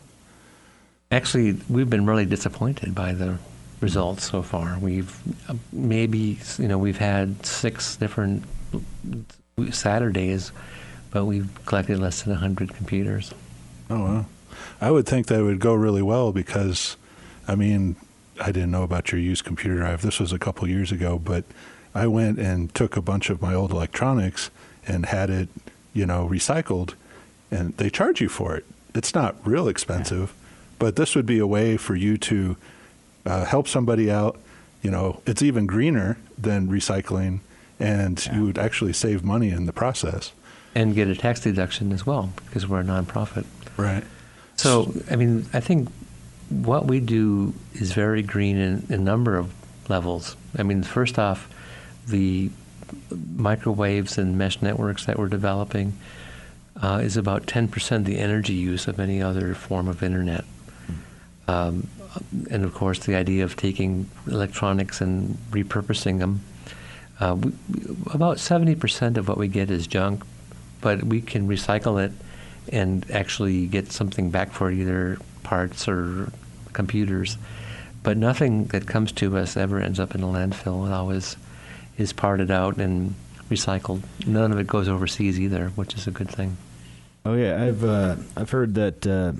Actually, 1.10 1.56
we've 1.70 1.88
been 1.88 2.06
really 2.06 2.26
disappointed 2.26 2.94
by 2.94 3.12
the 3.12 3.38
results 3.80 4.28
so 4.30 4.42
far. 4.42 4.78
We've 4.78 5.16
uh, 5.48 5.54
maybe, 5.72 6.38
you 6.58 6.68
know, 6.68 6.76
we've 6.78 6.98
had 6.98 7.46
six 7.46 7.96
different 7.96 8.44
Saturdays, 9.70 10.52
but 11.10 11.24
we've 11.24 11.48
collected 11.66 11.98
less 11.98 12.22
than 12.22 12.32
100 12.32 12.74
computers. 12.74 13.32
Oh 13.90 14.00
wow. 14.04 14.26
I 14.80 14.90
would 14.90 15.06
think 15.06 15.26
that 15.28 15.42
would 15.42 15.60
go 15.60 15.74
really 15.74 16.02
well 16.02 16.32
because, 16.32 16.96
I 17.46 17.54
mean, 17.54 17.96
I 18.40 18.46
didn't 18.52 18.70
know 18.70 18.82
about 18.82 19.10
your 19.12 19.20
used 19.20 19.44
computer 19.44 19.76
drive. 19.78 20.02
This 20.02 20.20
was 20.20 20.32
a 20.32 20.38
couple 20.38 20.68
years 20.68 20.92
ago, 20.92 21.18
but 21.18 21.44
I 21.94 22.06
went 22.06 22.38
and 22.38 22.72
took 22.74 22.96
a 22.96 23.02
bunch 23.02 23.30
of 23.30 23.40
my 23.42 23.54
old 23.54 23.70
electronics 23.72 24.50
and 24.86 25.06
had 25.06 25.30
it, 25.30 25.48
you 25.94 26.06
know, 26.06 26.28
recycled, 26.28 26.94
and 27.50 27.76
they 27.76 27.90
charge 27.90 28.20
you 28.20 28.28
for 28.28 28.56
it. 28.56 28.64
It's 28.94 29.14
not 29.14 29.36
real 29.46 29.68
expensive, 29.68 30.32
but 30.78 30.96
this 30.96 31.14
would 31.16 31.26
be 31.26 31.38
a 31.38 31.46
way 31.46 31.76
for 31.76 31.94
you 31.96 32.16
to 32.18 32.56
uh, 33.26 33.44
help 33.44 33.66
somebody 33.68 34.10
out. 34.10 34.38
You 34.82 34.90
know, 34.90 35.20
it's 35.26 35.42
even 35.42 35.66
greener 35.66 36.18
than 36.36 36.68
recycling, 36.68 37.40
and 37.80 38.24
Yeah. 38.24 38.36
you 38.36 38.44
would 38.44 38.58
actually 38.58 38.92
save 38.92 39.24
money 39.24 39.50
in 39.50 39.66
the 39.66 39.72
process. 39.72 40.32
And 40.78 40.94
get 40.94 41.08
a 41.08 41.16
tax 41.16 41.40
deduction 41.40 41.90
as 41.92 42.06
well 42.06 42.32
because 42.46 42.68
we're 42.68 42.80
a 42.80 42.84
nonprofit. 42.84 43.46
Right. 43.76 44.04
So, 44.56 44.94
I 45.10 45.16
mean, 45.16 45.46
I 45.52 45.58
think 45.58 45.88
what 46.50 46.86
we 46.86 47.00
do 47.00 47.52
is 47.74 47.92
very 47.92 48.22
green 48.22 48.56
in 48.56 48.86
a 48.88 48.96
number 48.96 49.36
of 49.36 49.52
levels. 49.88 50.36
I 50.56 50.62
mean, 50.62 50.84
first 50.84 51.18
off, 51.18 51.48
the 52.06 52.50
microwaves 53.36 54.18
and 54.18 54.38
mesh 54.38 54.62
networks 54.62 55.06
that 55.06 55.18
we're 55.18 55.28
developing 55.28 55.94
uh, 56.80 57.00
is 57.02 57.16
about 57.16 57.46
10% 57.46 58.04
the 58.04 58.18
energy 58.18 58.54
use 58.54 58.86
of 58.86 59.00
any 59.00 59.20
other 59.20 59.54
form 59.54 59.88
of 59.88 60.02
internet. 60.02 60.44
Um, 61.48 61.88
and 62.50 62.64
of 62.64 62.74
course, 62.74 63.00
the 63.00 63.14
idea 63.14 63.44
of 63.44 63.56
taking 63.56 64.08
electronics 64.26 65.00
and 65.00 65.36
repurposing 65.50 66.18
them. 66.18 66.42
Uh, 67.20 67.34
we, 67.34 67.52
about 68.12 68.36
70% 68.36 69.16
of 69.16 69.28
what 69.28 69.38
we 69.38 69.48
get 69.48 69.70
is 69.70 69.86
junk, 69.86 70.22
but 70.80 71.04
we 71.04 71.20
can 71.20 71.48
recycle 71.48 72.02
it 72.02 72.12
and 72.72 73.08
actually 73.10 73.66
get 73.66 73.92
something 73.92 74.30
back 74.30 74.52
for 74.52 74.70
it, 74.70 74.78
either 74.78 75.18
parts 75.42 75.88
or 75.88 76.30
computers. 76.72 77.38
But 78.02 78.16
nothing 78.16 78.66
that 78.66 78.86
comes 78.86 79.12
to 79.12 79.36
us 79.36 79.56
ever 79.56 79.80
ends 79.80 79.98
up 79.98 80.14
in 80.14 80.22
a 80.22 80.26
landfill. 80.26 80.86
It 80.86 80.92
always 80.92 81.36
is 81.96 82.12
parted 82.12 82.50
out 82.50 82.76
and 82.76 83.14
recycled. 83.50 84.02
None 84.26 84.52
of 84.52 84.58
it 84.58 84.66
goes 84.66 84.88
overseas 84.88 85.40
either, 85.40 85.68
which 85.70 85.94
is 85.94 86.06
a 86.06 86.10
good 86.10 86.28
thing. 86.28 86.56
Oh 87.24 87.34
yeah, 87.34 87.62
I've 87.62 87.84
uh, 87.84 88.16
I've 88.36 88.50
heard 88.50 88.74
that 88.76 89.06
uh, 89.06 89.32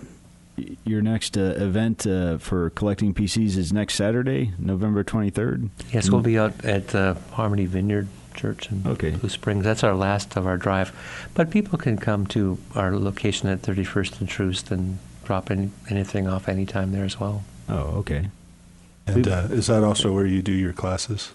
your 0.85 1.01
next 1.01 1.39
uh, 1.39 1.55
event 1.57 2.07
uh, 2.07 2.39
for 2.39 2.71
collecting 2.71 3.15
PCs 3.15 3.57
is 3.57 3.73
next 3.73 3.95
Saturday, 3.95 4.53
November 4.59 5.05
twenty 5.05 5.31
third. 5.31 5.71
Yes, 5.93 6.11
we'll 6.11 6.21
be 6.21 6.39
out 6.39 6.65
at 6.65 6.95
uh, 6.95 7.15
Harmony 7.33 7.67
Vineyard 7.67 8.09
Church 8.39 8.71
in 8.71 8.87
Okay. 8.87 9.11
Blue 9.11 9.29
Springs. 9.29 9.65
That's 9.65 9.85
our 9.85 9.95
last 9.95 10.37
of 10.37 10.47
our 10.47 10.57
drive. 10.57 10.93
But 11.35 11.51
people 11.51 11.79
can 11.79 11.99
come 11.99 12.27
to 12.29 12.59
our 12.75 12.97
location 12.97 13.49
at 13.49 13.61
31st 13.63 14.21
and 14.21 14.29
Troost 14.29 14.71
and 14.71 14.99
drop 15.25 15.51
any, 15.51 15.71
anything 15.91 16.27
off 16.27 16.49
anytime 16.49 16.93
there 16.93 17.05
as 17.05 17.21
well. 17.21 17.45
Oh, 17.69 17.99
okay. 17.99 18.31
And 19.07 19.27
uh, 19.27 19.49
is 19.51 19.67
that 19.67 19.85
also 19.85 20.13
where 20.13 20.27
you 20.27 20.41
do 20.43 20.53
your 20.53 20.73
classes? 20.73 21.33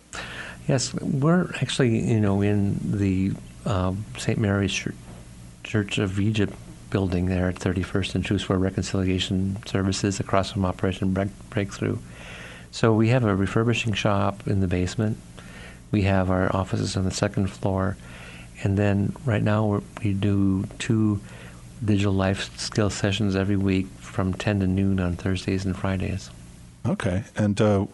Yes, 0.68 0.94
we're 0.96 1.52
actually, 1.62 2.00
you 2.10 2.20
know, 2.20 2.42
in 2.42 2.80
the 2.84 3.34
um, 3.66 4.06
St. 4.18 4.40
Mary's 4.40 4.88
Church 5.64 5.98
of 5.98 6.20
Egypt 6.20 6.54
building 6.90 7.26
there 7.26 7.50
at 7.50 7.56
31st 7.56 8.16
and 8.16 8.26
Troost 8.26 8.46
for 8.46 8.58
Reconciliation 8.58 9.58
Services 9.66 10.20
across 10.20 10.52
from 10.52 10.64
Operation 10.64 11.14
Breakthrough. 11.50 11.98
So 12.72 12.94
we 12.94 13.10
have 13.10 13.24
a 13.24 13.36
refurbishing 13.36 13.94
shop 13.94 14.48
in 14.48 14.60
the 14.60 14.68
basement. 14.68 15.18
We 15.94 16.02
have 16.02 16.32
our 16.32 16.54
offices 16.54 16.98
on 16.98 17.06
the 17.06 17.12
second 17.12 17.52
floor. 17.52 17.96
And 18.64 18.78
then 18.78 19.16
right 19.26 19.44
now 19.44 19.64
we're, 19.66 19.82
we 20.04 20.14
do 20.14 20.66
two 20.80 21.22
digital 21.86 22.14
life 22.14 22.58
skill 22.58 22.90
sessions 22.90 23.36
every 23.36 23.58
week 23.58 23.86
from 24.00 24.34
10 24.34 24.62
to 24.62 24.68
noon 24.68 25.00
on 25.00 25.16
Thursdays 25.16 25.66
and 25.66 25.78
Fridays. 25.78 26.32
Okay. 26.84 27.26
And 27.36 27.62
uh, 27.62 27.86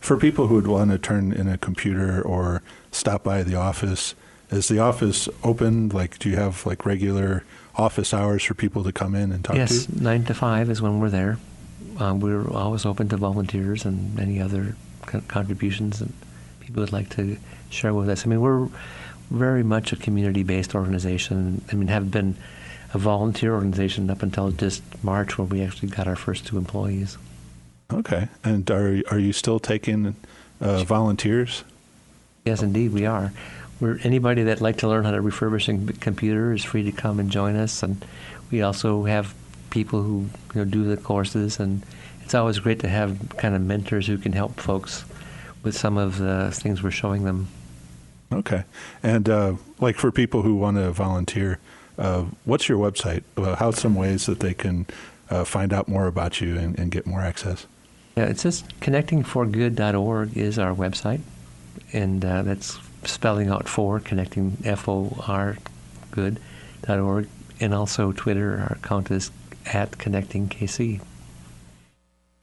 for 0.00 0.16
people 0.16 0.48
who 0.48 0.56
would 0.56 0.66
want 0.66 0.90
to 0.90 0.98
turn 0.98 1.32
in 1.32 1.46
a 1.46 1.56
computer 1.56 2.20
or 2.20 2.60
stop 2.90 3.22
by 3.22 3.44
the 3.44 3.54
office, 3.54 4.16
is 4.50 4.66
the 4.66 4.80
office 4.80 5.28
open? 5.44 5.90
Like, 5.90 6.18
do 6.18 6.28
you 6.28 6.36
have 6.36 6.66
like 6.66 6.84
regular 6.84 7.44
office 7.76 8.12
hours 8.12 8.42
for 8.42 8.54
people 8.54 8.82
to 8.82 8.90
come 8.90 9.14
in 9.14 9.30
and 9.30 9.44
talk 9.44 9.54
yes, 9.54 9.86
to 9.86 9.92
you? 9.92 10.00
nine 10.00 10.24
to 10.24 10.34
five 10.34 10.70
is 10.70 10.82
when 10.82 10.98
we're 10.98 11.08
there. 11.08 11.38
Um, 11.98 12.18
we're 12.18 12.50
always 12.50 12.84
open 12.84 13.08
to 13.10 13.16
volunteers 13.16 13.84
and 13.84 14.18
any 14.18 14.40
other 14.40 14.74
co- 15.02 15.22
contributions 15.28 16.00
that 16.00 16.10
people 16.64 16.80
would 16.82 16.92
like 16.92 17.10
to 17.10 17.36
share 17.70 17.94
with 17.94 18.08
us. 18.08 18.24
I 18.24 18.28
mean, 18.28 18.40
we're 18.40 18.68
very 19.30 19.62
much 19.62 19.92
a 19.92 19.96
community-based 19.96 20.74
organization. 20.74 21.64
I 21.70 21.74
mean, 21.74 21.88
have 21.88 22.10
been 22.10 22.36
a 22.92 22.98
volunteer 22.98 23.54
organization 23.54 24.10
up 24.10 24.22
until 24.22 24.50
just 24.50 24.82
March, 25.02 25.36
where 25.36 25.46
we 25.46 25.62
actually 25.62 25.88
got 25.88 26.06
our 26.06 26.16
first 26.16 26.46
two 26.46 26.56
employees. 26.56 27.18
Okay. 27.92 28.28
And 28.42 28.70
are 28.70 29.02
are 29.10 29.18
you 29.18 29.32
still 29.32 29.58
taking 29.58 30.14
uh, 30.60 30.84
volunteers? 30.84 31.64
Yes, 32.44 32.62
indeed, 32.62 32.92
we 32.92 33.06
are. 33.06 33.32
We're 33.80 33.98
anybody 34.02 34.44
that'd 34.44 34.62
like 34.62 34.78
to 34.78 34.88
learn 34.88 35.04
how 35.04 35.10
to 35.10 35.22
refurbish 35.22 35.68
a 35.68 35.92
computer 35.94 36.52
is 36.52 36.64
free 36.64 36.84
to 36.84 36.92
come 36.92 37.18
and 37.18 37.30
join 37.30 37.56
us, 37.56 37.82
and 37.82 38.04
we 38.50 38.62
also 38.62 39.04
have 39.04 39.34
people 39.70 40.02
who 40.02 40.28
you 40.54 40.60
know 40.60 40.64
do 40.64 40.84
the 40.84 40.96
courses, 40.96 41.58
and 41.58 41.82
it's 42.22 42.34
always 42.34 42.58
great 42.58 42.80
to 42.80 42.88
have 42.88 43.18
kind 43.36 43.54
of 43.54 43.60
mentors 43.62 44.06
who 44.06 44.16
can 44.16 44.32
help 44.32 44.60
folks 44.60 45.04
with 45.64 45.76
some 45.76 45.96
of 45.96 46.18
the 46.18 46.50
things 46.52 46.82
we're 46.82 46.90
showing 46.90 47.24
them. 47.24 47.48
Okay. 48.32 48.64
And 49.02 49.28
uh, 49.28 49.54
like 49.80 49.96
for 49.96 50.10
people 50.10 50.42
who 50.42 50.54
want 50.56 50.76
to 50.76 50.90
volunteer, 50.90 51.58
uh, 51.98 52.24
what's 52.44 52.68
your 52.68 52.78
website? 52.78 53.22
Uh, 53.36 53.56
how's 53.56 53.78
some 53.78 53.94
ways 53.94 54.26
that 54.26 54.40
they 54.40 54.54
can 54.54 54.86
uh, 55.30 55.44
find 55.44 55.72
out 55.72 55.88
more 55.88 56.06
about 56.06 56.40
you 56.40 56.56
and, 56.56 56.78
and 56.78 56.90
get 56.90 57.06
more 57.06 57.20
access? 57.20 57.66
Yeah, 58.16 58.24
it's 58.24 58.42
just 58.42 58.68
connectingforgood.org 58.80 60.36
is 60.36 60.58
our 60.58 60.74
website, 60.74 61.20
and 61.92 62.24
uh, 62.24 62.42
that's 62.42 62.78
spelling 63.02 63.48
out 63.48 63.68
for 63.68 63.98
connecting 64.00 64.56
F 64.64 64.88
O 64.88 65.16
R 65.26 65.56
good.org, 66.14 67.28
and 67.60 67.74
also 67.74 68.12
Twitter. 68.12 68.58
Our 68.68 68.76
account 68.76 69.10
is 69.10 69.30
at 69.66 69.92
connectingkc. 69.92 71.00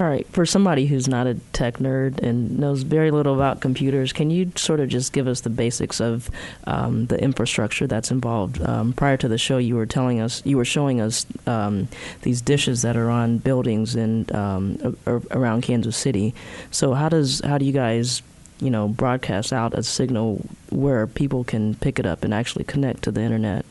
All 0.01 0.08
right, 0.08 0.25
for 0.29 0.48
somebody 0.48 0.88
who's 0.88 1.08
not 1.08 1.27
a 1.27 1.36
tech 1.53 1.77
nerd 1.77 2.17
and 2.24 2.58
knows 2.58 2.81
very 2.81 3.12
little 3.12 3.36
about 3.36 3.62
computers, 3.62 4.12
can 4.12 4.31
you 4.31 4.51
sort 4.55 4.79
of 4.79 4.89
just 4.89 5.13
give 5.13 5.27
us 5.27 5.41
the 5.41 5.51
basics 5.51 6.01
of 6.01 6.27
um, 6.63 7.05
the 7.05 7.22
infrastructure 7.22 7.86
that's 7.86 8.10
involved? 8.10 8.60
Um, 8.63 8.93
prior 8.93 9.15
to 9.17 9.27
the 9.27 9.38
show, 9.38 9.60
you 9.60 9.75
were 9.75 9.86
telling 9.86 10.20
us, 10.20 10.43
you 10.43 10.58
were 10.58 10.65
showing 10.65 11.01
us 11.01 11.27
um, 11.46 11.88
these 12.24 12.41
dishes 12.41 12.81
that 12.81 12.98
are 12.98 13.12
on 13.12 13.38
buildings 13.38 13.96
in 13.96 14.25
um, 14.36 14.98
around 15.05 15.62
Kansas 15.62 15.98
City. 15.98 16.34
So 16.72 16.96
how 16.96 17.08
does 17.08 17.39
how 17.41 17.60
do 17.60 17.65
you 17.65 17.72
guys, 17.72 18.24
you 18.60 18.72
know, 18.72 18.88
broadcast 18.88 19.53
out 19.53 19.75
a 19.75 19.84
signal 19.84 20.43
where 20.72 21.05
people 21.05 21.43
can 21.43 21.75
pick 21.75 22.00
it 22.00 22.08
up 22.08 22.24
and 22.24 22.34
actually 22.34 22.63
connect 22.63 23.03
to 23.03 23.12
the 23.12 23.22
internet? 23.22 23.65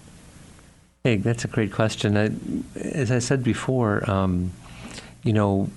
Hey, 1.02 1.16
that's 1.16 1.44
a 1.44 1.48
great 1.48 1.72
question. 1.72 2.16
I, 2.16 2.30
as 2.78 3.10
I 3.10 3.18
said 3.18 3.42
before, 3.42 4.08
um, 4.08 4.52
you 5.24 5.32
know, 5.32 5.68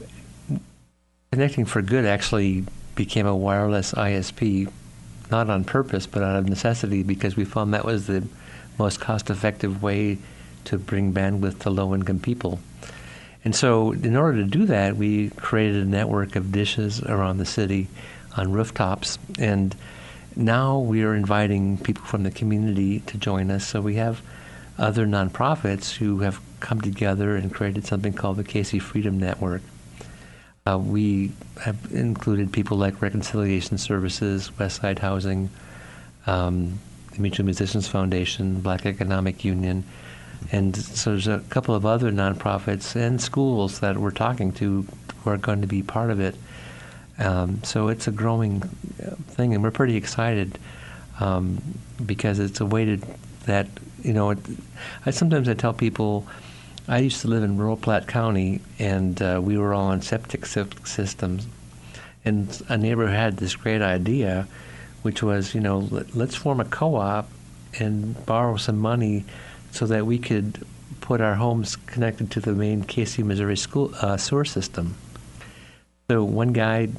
Connecting 1.33 1.65
for 1.65 1.81
Good 1.81 2.05
actually 2.05 2.63
became 2.93 3.25
a 3.25 3.35
wireless 3.35 3.91
ISP, 3.93 4.71
not 5.31 5.49
on 5.49 5.63
purpose, 5.63 6.05
but 6.05 6.21
out 6.21 6.35
of 6.35 6.47
necessity, 6.47 7.01
because 7.01 7.35
we 7.35 7.43
found 7.43 7.73
that 7.73 7.85
was 7.85 8.05
the 8.05 8.27
most 8.77 8.99
cost-effective 8.99 9.81
way 9.81 10.19
to 10.65 10.77
bring 10.77 11.11
bandwidth 11.11 11.57
to 11.61 11.71
low-income 11.71 12.19
people. 12.19 12.59
And 13.43 13.55
so, 13.55 13.93
in 13.93 14.15
order 14.15 14.43
to 14.43 14.47
do 14.47 14.67
that, 14.67 14.95
we 14.95 15.31
created 15.31 15.81
a 15.81 15.89
network 15.89 16.35
of 16.35 16.51
dishes 16.51 17.01
around 17.01 17.39
the 17.39 17.47
city 17.47 17.87
on 18.37 18.51
rooftops. 18.51 19.17
And 19.39 19.75
now 20.35 20.77
we 20.77 21.01
are 21.01 21.15
inviting 21.15 21.79
people 21.79 22.05
from 22.05 22.21
the 22.21 22.29
community 22.29 22.99
to 23.07 23.17
join 23.17 23.49
us. 23.49 23.65
So 23.65 23.81
we 23.81 23.95
have 23.95 24.21
other 24.77 25.07
nonprofits 25.07 25.95
who 25.95 26.19
have 26.19 26.39
come 26.59 26.79
together 26.79 27.35
and 27.35 27.51
created 27.51 27.87
something 27.87 28.13
called 28.13 28.37
the 28.37 28.43
KC 28.43 28.79
Freedom 28.79 29.17
Network. 29.19 29.63
Uh, 30.65 30.77
we 30.77 31.29
have 31.61 31.91
included 31.91 32.53
people 32.53 32.77
like 32.77 33.01
Reconciliation 33.01 33.77
Services, 33.77 34.49
Westside 34.57 34.99
Housing, 34.99 35.49
um, 36.25 36.79
the 37.11 37.21
Mutual 37.21 37.43
Musicians 37.43 37.85
Foundation, 37.89 38.61
Black 38.61 38.85
Economic 38.85 39.43
Union, 39.43 39.83
and 40.53 40.73
so 40.73 41.09
there's 41.09 41.27
a 41.27 41.39
couple 41.49 41.75
of 41.75 41.85
other 41.85 42.13
nonprofits 42.13 42.95
and 42.95 43.21
schools 43.21 43.81
that 43.81 43.97
we're 43.97 44.11
talking 44.11 44.53
to 44.53 44.87
who 45.17 45.29
are 45.29 45.37
going 45.37 45.59
to 45.59 45.67
be 45.67 45.83
part 45.83 46.09
of 46.09 46.21
it. 46.21 46.35
Um, 47.19 47.61
so 47.65 47.89
it's 47.89 48.07
a 48.07 48.11
growing 48.11 48.63
uh, 49.05 49.15
thing, 49.27 49.53
and 49.53 49.63
we're 49.63 49.71
pretty 49.71 49.97
excited 49.97 50.57
um, 51.19 51.61
because 52.05 52.39
it's 52.39 52.61
a 52.61 52.65
way 52.65 52.85
to 52.85 52.99
that 53.47 53.67
you 54.01 54.13
know. 54.13 54.29
It, 54.29 54.37
I 55.05 55.11
sometimes 55.11 55.49
I 55.49 55.55
tell 55.55 55.73
people. 55.73 56.25
I 56.85 56.97
used 56.97 57.21
to 57.21 57.29
live 57.29 57.43
in 57.43 57.57
rural 57.57 57.77
Platte 57.77 58.07
County, 58.07 58.59
and 58.77 59.21
uh, 59.21 59.39
we 59.41 59.57
were 59.57 59.73
all 59.73 59.87
on 59.87 60.01
septic 60.01 60.45
systems. 60.45 61.47
And 62.25 62.61
a 62.67 62.77
neighbor 62.77 63.07
had 63.07 63.37
this 63.37 63.55
great 63.55 63.81
idea, 63.81 64.47
which 65.01 65.23
was, 65.23 65.55
you 65.55 65.61
know, 65.61 65.79
let, 65.79 66.13
let's 66.13 66.35
form 66.35 66.59
a 66.59 66.65
co-op 66.65 67.29
and 67.79 68.25
borrow 68.25 68.57
some 68.57 68.79
money 68.79 69.23
so 69.71 69.85
that 69.85 70.05
we 70.05 70.19
could 70.19 70.65
put 70.99 71.21
our 71.21 71.35
homes 71.35 71.77
connected 71.77 72.29
to 72.31 72.41
the 72.41 72.51
main 72.51 72.83
KC 72.83 73.23
Missouri 73.23 73.57
school 73.57 73.93
uh, 74.01 74.17
sewer 74.17 74.45
system. 74.45 74.95
So 76.11 76.25
one 76.25 76.51
guy 76.51 76.89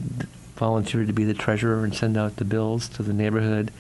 volunteered 0.57 1.09
to 1.09 1.13
be 1.13 1.25
the 1.25 1.35
treasurer 1.35 1.85
and 1.85 1.95
send 1.95 2.17
out 2.17 2.37
the 2.37 2.45
bills 2.47 2.89
to 2.89 3.03
the 3.03 3.13
neighborhood, 3.13 3.71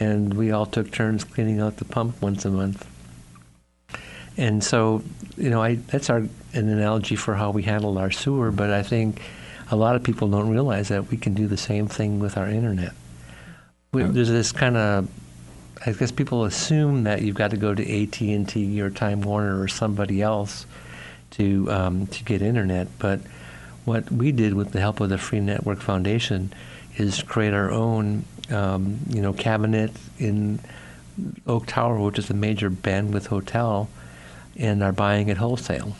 and 0.00 0.34
we 0.34 0.50
all 0.50 0.66
took 0.66 0.90
turns 0.90 1.22
cleaning 1.22 1.60
out 1.60 1.76
the 1.76 1.84
pump 1.84 2.20
once 2.20 2.44
a 2.44 2.50
month. 2.50 2.87
And 4.38 4.64
so, 4.64 5.02
you 5.36 5.50
know, 5.50 5.62
I, 5.62 5.74
that's 5.74 6.08
our 6.08 6.18
an 6.54 6.68
analogy 6.68 7.16
for 7.16 7.34
how 7.34 7.50
we 7.50 7.64
handle 7.64 7.98
our 7.98 8.10
sewer. 8.10 8.50
But 8.50 8.70
I 8.70 8.82
think 8.82 9.20
a 9.70 9.76
lot 9.76 9.94
of 9.96 10.02
people 10.02 10.28
don't 10.28 10.48
realize 10.48 10.88
that 10.88 11.10
we 11.10 11.18
can 11.18 11.34
do 11.34 11.46
the 11.46 11.58
same 11.58 11.86
thing 11.86 12.18
with 12.20 12.38
our 12.38 12.48
internet. 12.48 12.92
We, 13.92 14.04
there's 14.04 14.30
this 14.30 14.52
kind 14.52 14.76
of 14.76 15.08
I 15.84 15.92
guess 15.92 16.10
people 16.10 16.44
assume 16.44 17.04
that 17.04 17.22
you've 17.22 17.36
got 17.36 17.50
to 17.52 17.56
go 17.56 17.74
to 17.74 18.02
AT 18.02 18.20
and 18.20 18.48
T 18.48 18.80
or 18.80 18.90
Time 18.90 19.22
Warner 19.22 19.60
or 19.60 19.68
somebody 19.68 20.22
else 20.22 20.66
to 21.32 21.70
um, 21.70 22.06
to 22.08 22.24
get 22.24 22.42
internet, 22.42 22.88
but 22.98 23.20
what 23.84 24.10
we 24.10 24.32
did 24.32 24.54
with 24.54 24.72
the 24.72 24.80
help 24.80 25.00
of 25.00 25.08
the 25.08 25.18
Free 25.18 25.40
Network 25.40 25.80
Foundation 25.80 26.52
is 26.96 27.22
create 27.22 27.54
our 27.54 27.70
own, 27.70 28.24
um, 28.50 28.98
you 29.08 29.22
know, 29.22 29.32
cabinet 29.32 29.90
in 30.18 30.60
Oak 31.46 31.66
Tower, 31.66 31.98
which 31.98 32.18
is 32.18 32.28
a 32.28 32.34
major 32.34 32.70
bandwidth 32.70 33.26
hotel, 33.26 33.88
and 34.58 34.82
are 34.82 34.92
buying 34.92 35.28
it 35.28 35.36
wholesale. 35.36 35.96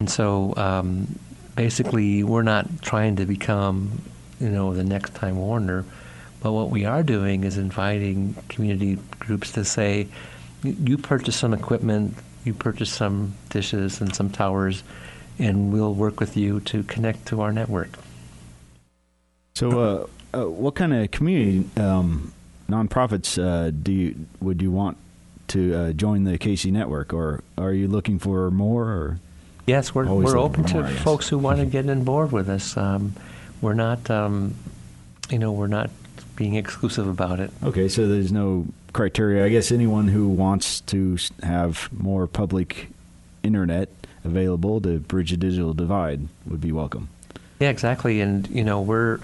And 0.00 0.08
so, 0.08 0.54
um, 0.56 1.18
basically, 1.56 2.22
we're 2.22 2.42
not 2.42 2.82
trying 2.82 3.16
to 3.16 3.26
become, 3.26 4.00
you 4.38 4.48
know, 4.50 4.74
the 4.74 4.84
next 4.84 5.14
Time 5.14 5.36
Warner, 5.38 5.84
but 6.40 6.52
what 6.52 6.70
we 6.70 6.84
are 6.84 7.02
doing 7.02 7.42
is 7.42 7.58
inviting 7.58 8.34
community 8.48 8.98
groups 9.18 9.52
to 9.52 9.64
say, 9.64 10.06
you 10.62 10.98
purchase 10.98 11.36
some 11.36 11.52
equipment, 11.52 12.14
you 12.44 12.54
purchase 12.54 12.90
some 12.90 13.34
dishes 13.50 14.00
and 14.00 14.14
some 14.14 14.30
towers 14.30 14.82
and 15.38 15.72
we'll 15.72 15.94
work 15.94 16.20
with 16.20 16.36
you 16.36 16.60
to 16.60 16.82
connect 16.84 17.26
to 17.26 17.40
our 17.40 17.52
network. 17.52 17.90
So, 19.54 20.08
uh, 20.32 20.38
uh, 20.38 20.50
what 20.50 20.74
kind 20.74 20.92
of 20.92 21.10
community 21.10 21.68
um, 21.80 22.32
nonprofits 22.68 23.42
uh, 23.42 23.70
do 23.70 23.92
you 23.92 24.26
would 24.40 24.60
you 24.60 24.70
want 24.70 24.96
to 25.48 25.74
uh, 25.74 25.92
join 25.92 26.24
the 26.24 26.38
KC 26.38 26.72
network, 26.72 27.12
or 27.12 27.42
are 27.56 27.72
you 27.72 27.88
looking 27.88 28.18
for 28.18 28.50
more? 28.50 28.84
Or 28.84 29.20
yes, 29.66 29.94
we're 29.94 30.12
we're 30.12 30.38
open 30.38 30.64
to 30.64 30.86
folks 30.86 31.28
who 31.28 31.38
want 31.38 31.58
to 31.58 31.66
get 31.66 31.88
on 31.88 32.04
board 32.04 32.32
with 32.32 32.48
us. 32.48 32.76
Um, 32.76 33.14
we're 33.60 33.74
not, 33.74 34.10
um, 34.10 34.54
you 35.30 35.38
know, 35.38 35.52
we're 35.52 35.66
not 35.66 35.90
being 36.36 36.54
exclusive 36.54 37.08
about 37.08 37.40
it. 37.40 37.50
Okay, 37.62 37.88
so 37.88 38.06
there's 38.06 38.30
no 38.32 38.66
criteria. 38.92 39.44
I 39.44 39.48
guess 39.48 39.72
anyone 39.72 40.08
who 40.08 40.28
wants 40.28 40.80
to 40.82 41.18
have 41.42 41.88
more 41.92 42.26
public 42.26 42.88
internet 43.42 43.88
available 44.24 44.80
to 44.80 44.98
bridge 45.00 45.30
the 45.30 45.36
digital 45.36 45.74
divide 45.74 46.20
would 46.46 46.60
be 46.60 46.72
welcome. 46.72 47.08
Yeah, 47.60 47.70
exactly. 47.70 48.20
And 48.20 48.48
you 48.48 48.64
know, 48.64 48.80
we're 48.80 49.20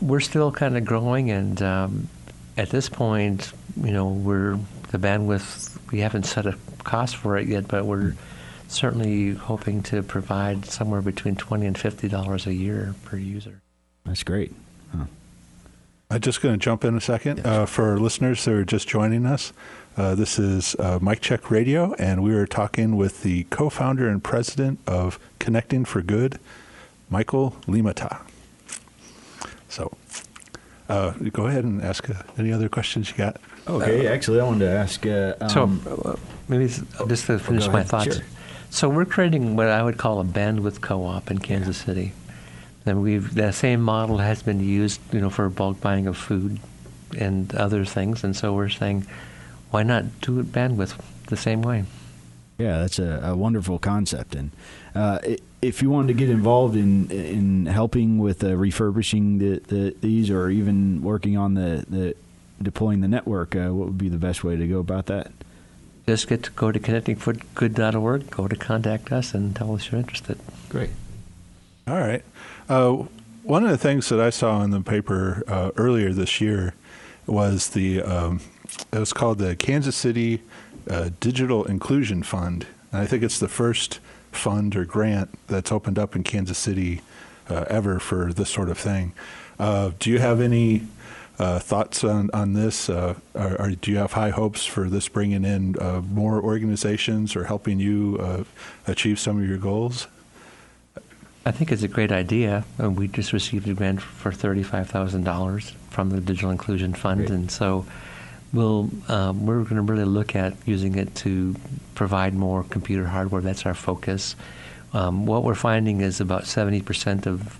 we're 0.00 0.20
still 0.20 0.52
kind 0.52 0.76
of 0.76 0.84
growing, 0.84 1.30
and 1.30 1.60
um, 1.62 2.08
at 2.56 2.70
this 2.70 2.88
point, 2.88 3.52
you 3.82 3.90
know, 3.90 4.08
we're 4.08 4.58
the 4.88 4.98
bandwidth. 4.98 5.78
We 5.92 6.00
haven't 6.00 6.24
set 6.24 6.46
a 6.46 6.56
cost 6.84 7.16
for 7.16 7.36
it 7.36 7.48
yet, 7.48 7.68
but 7.68 7.84
we're 7.86 8.14
certainly 8.68 9.32
hoping 9.32 9.82
to 9.84 10.02
provide 10.02 10.64
somewhere 10.66 11.02
between 11.02 11.36
twenty 11.36 11.66
and 11.66 11.76
fifty 11.76 12.08
dollars 12.08 12.46
a 12.46 12.54
year 12.54 12.94
per 13.04 13.16
user. 13.16 13.60
That's 14.04 14.22
great. 14.22 14.52
Huh. 14.96 15.04
I'm 16.10 16.20
just 16.20 16.40
going 16.40 16.58
to 16.58 16.62
jump 16.62 16.84
in 16.84 16.96
a 16.96 17.00
second 17.00 17.46
uh, 17.46 17.66
for 17.66 18.00
listeners 18.00 18.44
that 18.46 18.54
are 18.54 18.64
just 18.64 18.88
joining 18.88 19.26
us. 19.26 19.52
Uh, 19.96 20.14
this 20.14 20.38
is 20.38 20.74
uh, 20.76 20.98
Mike 21.02 21.20
Check 21.20 21.50
Radio, 21.50 21.92
and 21.94 22.22
we 22.22 22.32
are 22.34 22.46
talking 22.46 22.96
with 22.96 23.22
the 23.22 23.44
co 23.50 23.68
founder 23.68 24.08
and 24.08 24.22
president 24.24 24.78
of 24.86 25.18
Connecting 25.38 25.84
for 25.84 26.00
Good, 26.00 26.38
Michael 27.10 27.56
Liimatta. 27.66 28.22
So 29.68 29.96
uh, 30.88 31.10
go 31.32 31.46
ahead 31.46 31.64
and 31.64 31.82
ask 31.82 32.08
uh, 32.08 32.14
any 32.38 32.52
other 32.52 32.68
questions 32.68 33.10
you 33.10 33.16
got. 33.16 33.36
Okay, 33.66 34.06
actually, 34.06 34.40
I 34.40 34.44
wanted 34.44 34.66
to 34.66 34.70
ask. 34.70 35.06
Uh, 35.06 35.34
um, 35.40 35.82
so 35.84 36.02
uh, 36.04 36.16
maybe 36.48 36.66
just 37.08 37.26
to 37.26 37.38
finish 37.38 37.68
my 37.68 37.82
thoughts. 37.82 38.16
Sure. 38.16 38.24
So 38.70 38.88
we're 38.88 39.04
creating 39.04 39.56
what 39.56 39.68
I 39.68 39.82
would 39.82 39.98
call 39.98 40.20
a 40.20 40.24
bandwidth 40.24 40.80
co 40.80 41.04
op 41.04 41.30
in 41.30 41.38
Kansas 41.38 41.80
yeah. 41.80 41.86
City. 41.86 42.12
And 42.86 43.02
we've 43.02 43.34
that 43.34 43.54
same 43.54 43.82
model 43.82 44.18
has 44.18 44.42
been 44.42 44.60
used, 44.60 45.00
you 45.12 45.20
know, 45.20 45.30
for 45.30 45.48
bulk 45.50 45.80
buying 45.80 46.06
of 46.06 46.16
food 46.16 46.58
and 47.18 47.54
other 47.54 47.84
things. 47.84 48.24
And 48.24 48.34
so 48.34 48.54
we're 48.54 48.68
saying, 48.70 49.06
why 49.70 49.82
not 49.82 50.20
do 50.22 50.40
it 50.40 50.52
bandwidth 50.52 50.98
the 51.26 51.36
same 51.36 51.62
way? 51.62 51.84
Yeah, 52.58 52.78
that's 52.78 52.98
a, 52.98 53.20
a 53.22 53.36
wonderful 53.36 53.78
concept. 53.78 54.34
And 54.34 54.50
uh, 54.94 55.20
if 55.62 55.80
you 55.80 55.90
wanted 55.90 56.08
to 56.08 56.14
get 56.14 56.28
involved 56.28 56.76
in 56.76 57.10
in 57.10 57.66
helping 57.66 58.18
with 58.18 58.42
uh, 58.42 58.56
refurbishing 58.56 59.38
the, 59.38 59.60
the, 59.60 59.94
these, 60.00 60.28
or 60.28 60.50
even 60.50 61.02
working 61.02 61.36
on 61.36 61.54
the, 61.54 61.84
the 61.88 62.16
deploying 62.60 63.00
the 63.00 63.08
network, 63.08 63.54
uh, 63.54 63.68
what 63.68 63.86
would 63.86 63.98
be 63.98 64.08
the 64.08 64.18
best 64.18 64.42
way 64.42 64.56
to 64.56 64.66
go 64.66 64.80
about 64.80 65.06
that? 65.06 65.30
Just 66.06 66.26
get 66.26 66.42
to 66.44 66.50
go 66.50 66.72
to 66.72 66.80
connectingforgood.org, 66.80 68.30
go 68.30 68.48
to 68.48 68.56
contact 68.56 69.12
us, 69.12 69.34
and 69.34 69.54
tell 69.54 69.74
us 69.74 69.92
you're 69.92 70.00
interested. 70.00 70.38
Great. 70.68 70.90
All 71.86 72.00
right. 72.00 72.24
Uh, 72.68 73.04
one 73.44 73.64
of 73.64 73.70
the 73.70 73.78
things 73.78 74.08
that 74.08 74.20
I 74.20 74.30
saw 74.30 74.62
in 74.62 74.70
the 74.70 74.80
paper 74.80 75.42
uh, 75.46 75.70
earlier 75.76 76.12
this 76.12 76.40
year 76.40 76.74
was 77.26 77.70
the 77.70 78.02
um, 78.02 78.40
it 78.92 78.98
was 78.98 79.12
called 79.12 79.38
the 79.38 79.56
Kansas 79.56 79.96
City 79.96 80.42
uh, 80.88 81.10
Digital 81.20 81.64
Inclusion 81.64 82.22
Fund, 82.22 82.66
and 82.92 83.00
I 83.00 83.06
think 83.06 83.22
it's 83.22 83.38
the 83.38 83.48
first 83.48 84.00
fund 84.32 84.76
or 84.76 84.84
grant 84.84 85.30
that's 85.48 85.72
opened 85.72 85.98
up 85.98 86.14
in 86.14 86.22
Kansas 86.22 86.58
City 86.58 87.00
uh, 87.48 87.64
ever 87.68 87.98
for 87.98 88.32
this 88.32 88.50
sort 88.50 88.68
of 88.68 88.78
thing. 88.78 89.12
Uh, 89.58 89.90
do 89.98 90.10
you 90.10 90.18
have 90.18 90.40
any 90.40 90.82
uh, 91.38 91.58
thoughts 91.58 92.04
on, 92.04 92.30
on 92.32 92.52
this? 92.52 92.88
Uh, 92.88 93.14
or, 93.34 93.60
or, 93.60 93.70
do 93.70 93.90
you 93.90 93.96
have 93.98 94.12
high 94.12 94.30
hopes 94.30 94.64
for 94.64 94.88
this 94.88 95.08
bringing 95.08 95.44
in 95.44 95.76
uh, 95.78 96.00
more 96.00 96.42
organizations 96.42 97.36
or 97.36 97.44
helping 97.44 97.78
you 97.78 98.18
uh, 98.20 98.44
achieve 98.86 99.18
some 99.18 99.40
of 99.40 99.48
your 99.48 99.58
goals? 99.58 100.08
I 101.46 101.50
think 101.50 101.72
it's 101.72 101.82
a 101.82 101.88
great 101.88 102.12
idea. 102.12 102.64
we 102.78 103.08
just 103.08 103.32
received 103.32 103.68
a 103.68 103.74
grant 103.74 104.02
for 104.02 104.32
thirty-five 104.32 104.90
thousand 104.90 105.24
dollars 105.24 105.72
from 105.90 106.10
the 106.10 106.20
Digital 106.20 106.50
Inclusion 106.50 106.92
Fund, 106.92 107.20
great. 107.20 107.30
and 107.30 107.50
so 107.50 107.86
we'll 108.52 108.90
um, 109.08 109.46
we're 109.46 109.62
going 109.62 109.76
to 109.76 109.82
really 109.82 110.04
look 110.04 110.34
at 110.36 110.54
using 110.66 110.96
it 110.96 111.14
to 111.16 111.54
provide 111.94 112.34
more 112.34 112.64
computer 112.64 113.06
hardware. 113.06 113.40
That's 113.40 113.66
our 113.66 113.74
focus. 113.74 114.36
Um, 114.92 115.26
what 115.26 115.44
we're 115.44 115.54
finding 115.54 116.00
is 116.00 116.20
about 116.20 116.46
seventy 116.46 116.80
percent 116.80 117.26
of 117.26 117.58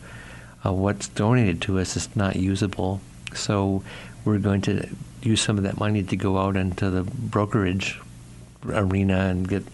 uh, 0.64 0.72
what's 0.72 1.08
donated 1.08 1.62
to 1.62 1.78
us 1.78 1.96
is 1.96 2.14
not 2.16 2.36
usable. 2.36 3.00
So 3.34 3.82
we're 4.24 4.38
going 4.38 4.62
to 4.62 4.88
use 5.22 5.40
some 5.40 5.58
of 5.58 5.64
that 5.64 5.78
money 5.78 6.02
to 6.02 6.16
go 6.16 6.38
out 6.38 6.56
into 6.56 6.90
the 6.90 7.02
brokerage 7.02 8.00
arena 8.66 9.26
and 9.26 9.48
get 9.48 9.64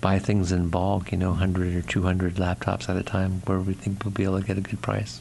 buy 0.00 0.18
things 0.18 0.52
in 0.52 0.68
bulk, 0.68 1.10
you 1.10 1.18
know, 1.18 1.30
100 1.30 1.74
or 1.74 1.82
200 1.82 2.34
laptops 2.36 2.88
at 2.88 2.96
a 2.96 3.02
time, 3.02 3.42
where 3.46 3.58
we 3.58 3.74
think 3.74 4.04
we'll 4.04 4.12
be 4.12 4.24
able 4.24 4.40
to 4.40 4.46
get 4.46 4.58
a 4.58 4.60
good 4.60 4.80
price. 4.80 5.20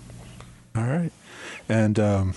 All 0.75 0.83
right. 0.83 1.11
And 1.67 1.99
um, 1.99 2.33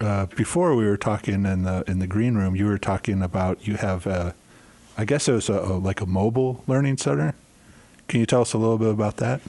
uh, 0.00 0.26
before 0.26 0.74
we 0.74 0.86
were 0.86 0.96
talking 0.96 1.44
in 1.44 1.62
the 1.62 1.84
in 1.86 1.98
the 1.98 2.06
green 2.06 2.34
room, 2.36 2.54
you 2.56 2.66
were 2.66 2.78
talking 2.78 3.22
about 3.22 3.66
you 3.66 3.76
have 3.76 4.06
a, 4.06 4.34
I 4.96 5.04
guess 5.04 5.28
it 5.28 5.32
was 5.32 5.48
a, 5.48 5.54
a 5.54 5.74
like 5.78 6.00
a 6.00 6.06
mobile 6.06 6.62
learning 6.66 6.98
center. 6.98 7.34
Can 8.06 8.20
you 8.20 8.26
tell 8.26 8.42
us 8.42 8.52
a 8.52 8.58
little 8.58 8.78
bit 8.78 8.90
about 8.90 9.18
that? 9.18 9.40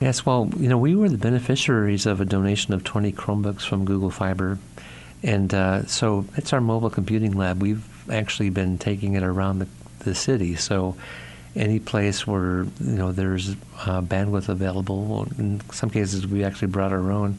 Yes, 0.00 0.24
well, 0.24 0.48
you 0.56 0.68
know, 0.68 0.78
we 0.78 0.94
were 0.94 1.08
the 1.08 1.18
beneficiaries 1.18 2.06
of 2.06 2.20
a 2.20 2.24
donation 2.24 2.72
of 2.72 2.84
20 2.84 3.12
Chromebooks 3.12 3.62
from 3.62 3.84
Google 3.84 4.10
Fiber. 4.10 4.58
And 5.24 5.52
uh, 5.52 5.86
so 5.86 6.24
it's 6.36 6.52
our 6.52 6.60
mobile 6.60 6.90
computing 6.90 7.32
lab. 7.32 7.60
We've 7.60 7.84
actually 8.10 8.50
been 8.50 8.78
taking 8.78 9.14
it 9.14 9.24
around 9.24 9.58
the, 9.58 9.66
the 10.00 10.14
city. 10.14 10.54
So 10.54 10.96
any 11.56 11.80
place 11.80 12.26
where, 12.26 12.64
you 12.80 12.92
know, 12.92 13.10
there's 13.10 13.50
uh, 13.50 14.02
bandwidth 14.02 14.48
available, 14.48 15.26
in 15.38 15.60
some 15.72 15.90
cases 15.90 16.26
we 16.26 16.44
actually 16.44 16.68
brought 16.68 16.92
our 16.92 17.10
own, 17.10 17.38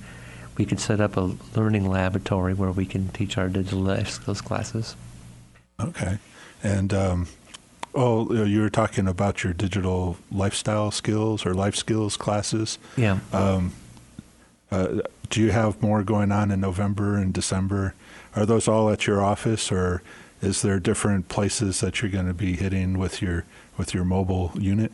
we 0.60 0.66
could 0.66 0.80
set 0.80 1.00
up 1.00 1.16
a 1.16 1.34
learning 1.56 1.90
laboratory 1.90 2.54
where 2.54 2.72
we 2.72 2.86
can 2.86 3.08
teach 3.08 3.38
our 3.38 3.48
digital 3.48 3.80
life 3.80 4.10
skills 4.10 4.42
classes. 4.42 4.98
Okay. 5.80 6.20
And 6.62 6.94
um, 6.94 7.28
oh, 7.96 8.44
you 8.44 8.60
were 8.60 8.70
talking 8.70 9.08
about 9.08 9.42
your 9.42 9.54
digital 9.54 10.18
lifestyle 10.30 10.92
skills 10.92 11.46
or 11.46 11.54
life 11.54 11.78
skills 11.78 12.18
classes. 12.18 12.78
Yeah. 12.98 13.20
Um, 13.32 13.72
uh, 14.70 15.00
do 15.30 15.42
you 15.42 15.52
have 15.52 15.82
more 15.82 16.04
going 16.04 16.34
on 16.34 16.52
in 16.52 16.60
November 16.60 17.16
and 17.16 17.34
December? 17.34 17.96
Are 18.36 18.46
those 18.46 18.68
all 18.68 18.90
at 18.90 19.08
your 19.08 19.24
office, 19.24 19.72
or 19.72 20.04
is 20.42 20.62
there 20.62 20.80
different 20.80 21.30
places 21.30 21.80
that 21.80 22.02
you're 22.02 22.12
going 22.12 22.28
to 22.28 22.34
be 22.34 22.58
hitting 22.58 22.98
with 22.98 23.22
your 23.22 23.46
with 23.78 23.94
your 23.94 24.04
mobile 24.04 24.52
unit? 24.56 24.92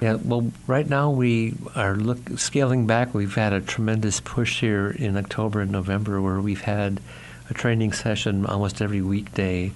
Yeah, 0.00 0.14
well, 0.14 0.52
right 0.68 0.88
now 0.88 1.10
we 1.10 1.54
are 1.74 1.96
look, 1.96 2.38
scaling 2.38 2.86
back. 2.86 3.14
We've 3.14 3.34
had 3.34 3.52
a 3.52 3.60
tremendous 3.60 4.20
push 4.20 4.60
here 4.60 4.90
in 4.90 5.16
October 5.16 5.60
and 5.60 5.72
November 5.72 6.22
where 6.22 6.40
we've 6.40 6.60
had 6.60 7.00
a 7.50 7.54
training 7.54 7.92
session 7.92 8.46
almost 8.46 8.80
every 8.80 9.02
weekday 9.02 9.72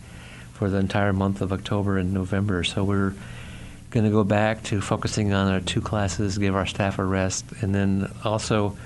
for 0.52 0.70
the 0.70 0.76
entire 0.76 1.12
month 1.12 1.40
of 1.40 1.52
October 1.52 1.98
and 1.98 2.12
November. 2.12 2.62
So 2.62 2.84
we're 2.84 3.14
going 3.90 4.04
to 4.04 4.12
go 4.12 4.22
back 4.22 4.62
to 4.64 4.80
focusing 4.80 5.32
on 5.32 5.52
our 5.52 5.60
two 5.60 5.80
classes, 5.80 6.38
give 6.38 6.54
our 6.54 6.66
staff 6.66 7.00
a 7.00 7.04
rest, 7.04 7.44
and 7.60 7.74
then 7.74 8.08
also 8.22 8.76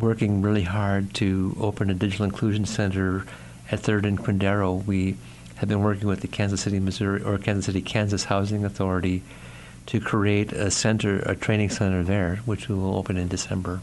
working 0.00 0.42
really 0.42 0.64
hard 0.64 1.14
to 1.14 1.56
open 1.60 1.90
a 1.90 1.94
digital 1.94 2.24
inclusion 2.24 2.64
center 2.64 3.24
at 3.70 3.78
Third 3.78 4.04
and 4.04 4.18
Quindaro. 4.18 4.84
We 4.84 5.16
have 5.56 5.68
been 5.68 5.82
working 5.82 6.08
with 6.08 6.22
the 6.22 6.28
Kansas 6.28 6.62
City, 6.62 6.80
Missouri, 6.80 7.22
or 7.22 7.38
Kansas 7.38 7.66
City, 7.66 7.82
Kansas 7.82 8.24
Housing 8.24 8.64
Authority 8.64 9.22
to 9.86 10.00
create 10.00 10.52
a 10.52 10.70
center, 10.70 11.20
a 11.20 11.34
training 11.34 11.70
center 11.70 12.02
there, 12.02 12.36
which 12.44 12.68
we 12.68 12.74
will 12.74 12.96
open 12.96 13.16
in 13.16 13.28
December. 13.28 13.80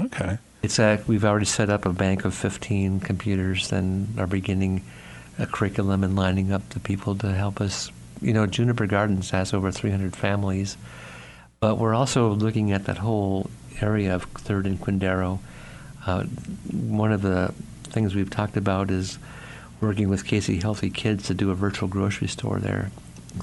Okay. 0.00 0.38
It's 0.62 0.78
a, 0.78 1.02
we've 1.06 1.24
already 1.24 1.46
set 1.46 1.70
up 1.70 1.86
a 1.86 1.92
bank 1.92 2.24
of 2.24 2.34
15 2.34 3.00
computers 3.00 3.72
and 3.72 4.18
are 4.18 4.26
beginning 4.26 4.82
a 5.38 5.46
curriculum 5.46 6.04
and 6.04 6.14
lining 6.16 6.52
up 6.52 6.68
the 6.70 6.80
people 6.80 7.14
to 7.16 7.32
help 7.32 7.60
us. 7.60 7.90
You 8.20 8.32
know, 8.32 8.46
Juniper 8.46 8.86
Gardens 8.86 9.30
has 9.30 9.52
over 9.52 9.72
300 9.72 10.14
families, 10.14 10.76
but 11.60 11.78
we're 11.78 11.94
also 11.94 12.30
looking 12.30 12.72
at 12.72 12.84
that 12.84 12.98
whole 12.98 13.50
area 13.80 14.14
of 14.14 14.24
Third 14.24 14.66
and 14.66 14.80
Quindaro. 14.80 15.38
Uh, 16.06 16.24
one 16.70 17.12
of 17.12 17.22
the 17.22 17.54
things 17.84 18.14
we've 18.14 18.30
talked 18.30 18.56
about 18.56 18.90
is 18.90 19.18
working 19.80 20.08
with 20.08 20.24
KC 20.24 20.62
Healthy 20.62 20.90
Kids 20.90 21.26
to 21.26 21.34
do 21.34 21.50
a 21.50 21.54
virtual 21.54 21.88
grocery 21.88 22.28
store 22.28 22.58
there. 22.58 22.90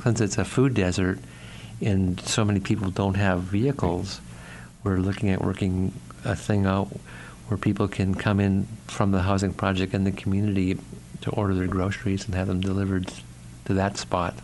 Since 0.03 0.21
it's 0.21 0.37
a 0.37 0.45
food 0.45 0.73
desert 0.73 1.19
and 1.81 2.19
so 2.21 2.43
many 2.43 2.59
people 2.59 2.89
don't 2.91 3.15
have 3.15 3.41
vehicles, 3.41 4.21
we're 4.83 4.97
looking 4.97 5.29
at 5.29 5.41
working 5.41 5.93
a 6.25 6.35
thing 6.35 6.65
out 6.65 6.87
where 7.47 7.57
people 7.57 7.87
can 7.87 8.15
come 8.15 8.39
in 8.39 8.67
from 8.87 9.11
the 9.11 9.21
housing 9.21 9.53
project 9.53 9.93
in 9.93 10.03
the 10.03 10.11
community 10.11 10.77
to 11.21 11.31
order 11.31 11.53
their 11.53 11.67
groceries 11.67 12.25
and 12.25 12.35
have 12.35 12.47
them 12.47 12.61
delivered 12.61 13.11
to 13.65 13.73
that 13.73 13.97
spot. 13.97 14.35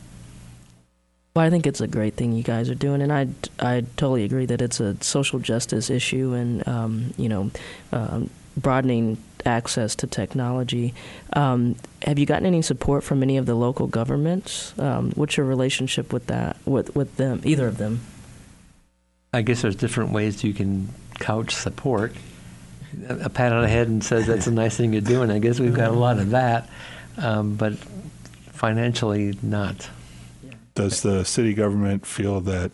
Well, 1.36 1.46
I 1.46 1.50
think 1.50 1.68
it's 1.68 1.82
a 1.82 1.88
great 1.88 2.16
thing 2.16 2.32
you 2.32 2.44
guys 2.44 2.70
are 2.70 2.76
doing, 2.76 3.02
and 3.02 3.12
I, 3.12 3.28
I 3.60 3.82
totally 3.98 4.24
agree 4.24 4.46
that 4.46 4.62
it's 4.62 4.80
a 4.80 4.96
social 5.04 5.40
justice 5.40 5.90
issue, 5.90 6.34
and 6.34 6.66
um, 6.66 7.14
you 7.18 7.28
know, 7.28 7.52
um, 7.92 8.30
broadening 8.56 9.18
access 9.46 9.96
to 9.96 10.08
technology. 10.08 10.94
Um, 11.34 11.76
have 12.04 12.20
you 12.20 12.26
gotten 12.26 12.46
any 12.46 12.62
support 12.62 13.04
from 13.04 13.24
any 13.24 13.38
of 13.38 13.46
the 13.46 13.56
local 13.56 13.88
governments? 13.88 14.78
Um, 14.80 15.12
what's 15.12 15.38
your 15.38 15.46
relationship 15.46 16.12
with 16.12 16.28
that, 16.28 16.58
with 16.66 16.96
with 16.96 17.18
them, 17.18 17.42
either 17.44 17.68
of 17.68 17.78
them? 17.78 18.02
I 19.34 19.42
guess 19.42 19.62
there's 19.62 19.76
different 19.76 20.12
ways 20.12 20.44
you 20.44 20.54
can 20.54 20.90
couch 21.20 21.54
support. 21.54 22.14
A 23.10 23.30
pat 23.30 23.52
on 23.52 23.62
the 23.62 23.68
head 23.68 23.88
and 23.88 24.04
says 24.04 24.26
that's 24.26 24.48
a 24.48 24.52
nice 24.64 24.78
thing 24.78 24.94
you're 24.94 25.02
doing. 25.02 25.30
I 25.30 25.40
guess 25.40 25.60
we've 25.60 25.74
got 25.74 25.90
a 25.90 25.94
lot 25.94 26.18
of 26.18 26.30
that, 26.30 26.70
um, 27.18 27.56
but 27.56 27.74
financially 28.54 29.38
not. 29.42 29.90
Does 30.76 31.02
the 31.02 31.24
city 31.26 31.54
government 31.54 32.06
feel 32.06 32.42
that 32.42 32.72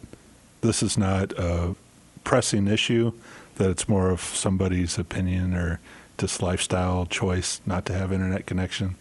this 0.62 0.84
is 0.84 0.97
not 0.97 1.34
a 1.34 1.75
pressing 2.23 2.67
issue, 2.67 3.13
that 3.55 3.69
it's 3.69 3.89
more 3.89 4.10
of 4.10 4.21
somebody's 4.21 4.97
opinion 4.97 5.53
or 5.55 5.79
just 6.21 6.41
lifestyle 6.41 7.07
choice 7.07 7.62
not 7.65 7.86
to 7.88 7.93
have 7.93 8.13
internet 8.13 8.45
connection? 8.45 8.95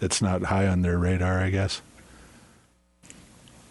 It's 0.00 0.22
not 0.22 0.44
high 0.44 0.66
on 0.66 0.82
their 0.82 0.96
radar, 0.98 1.40
I 1.40 1.50
guess. 1.50 1.82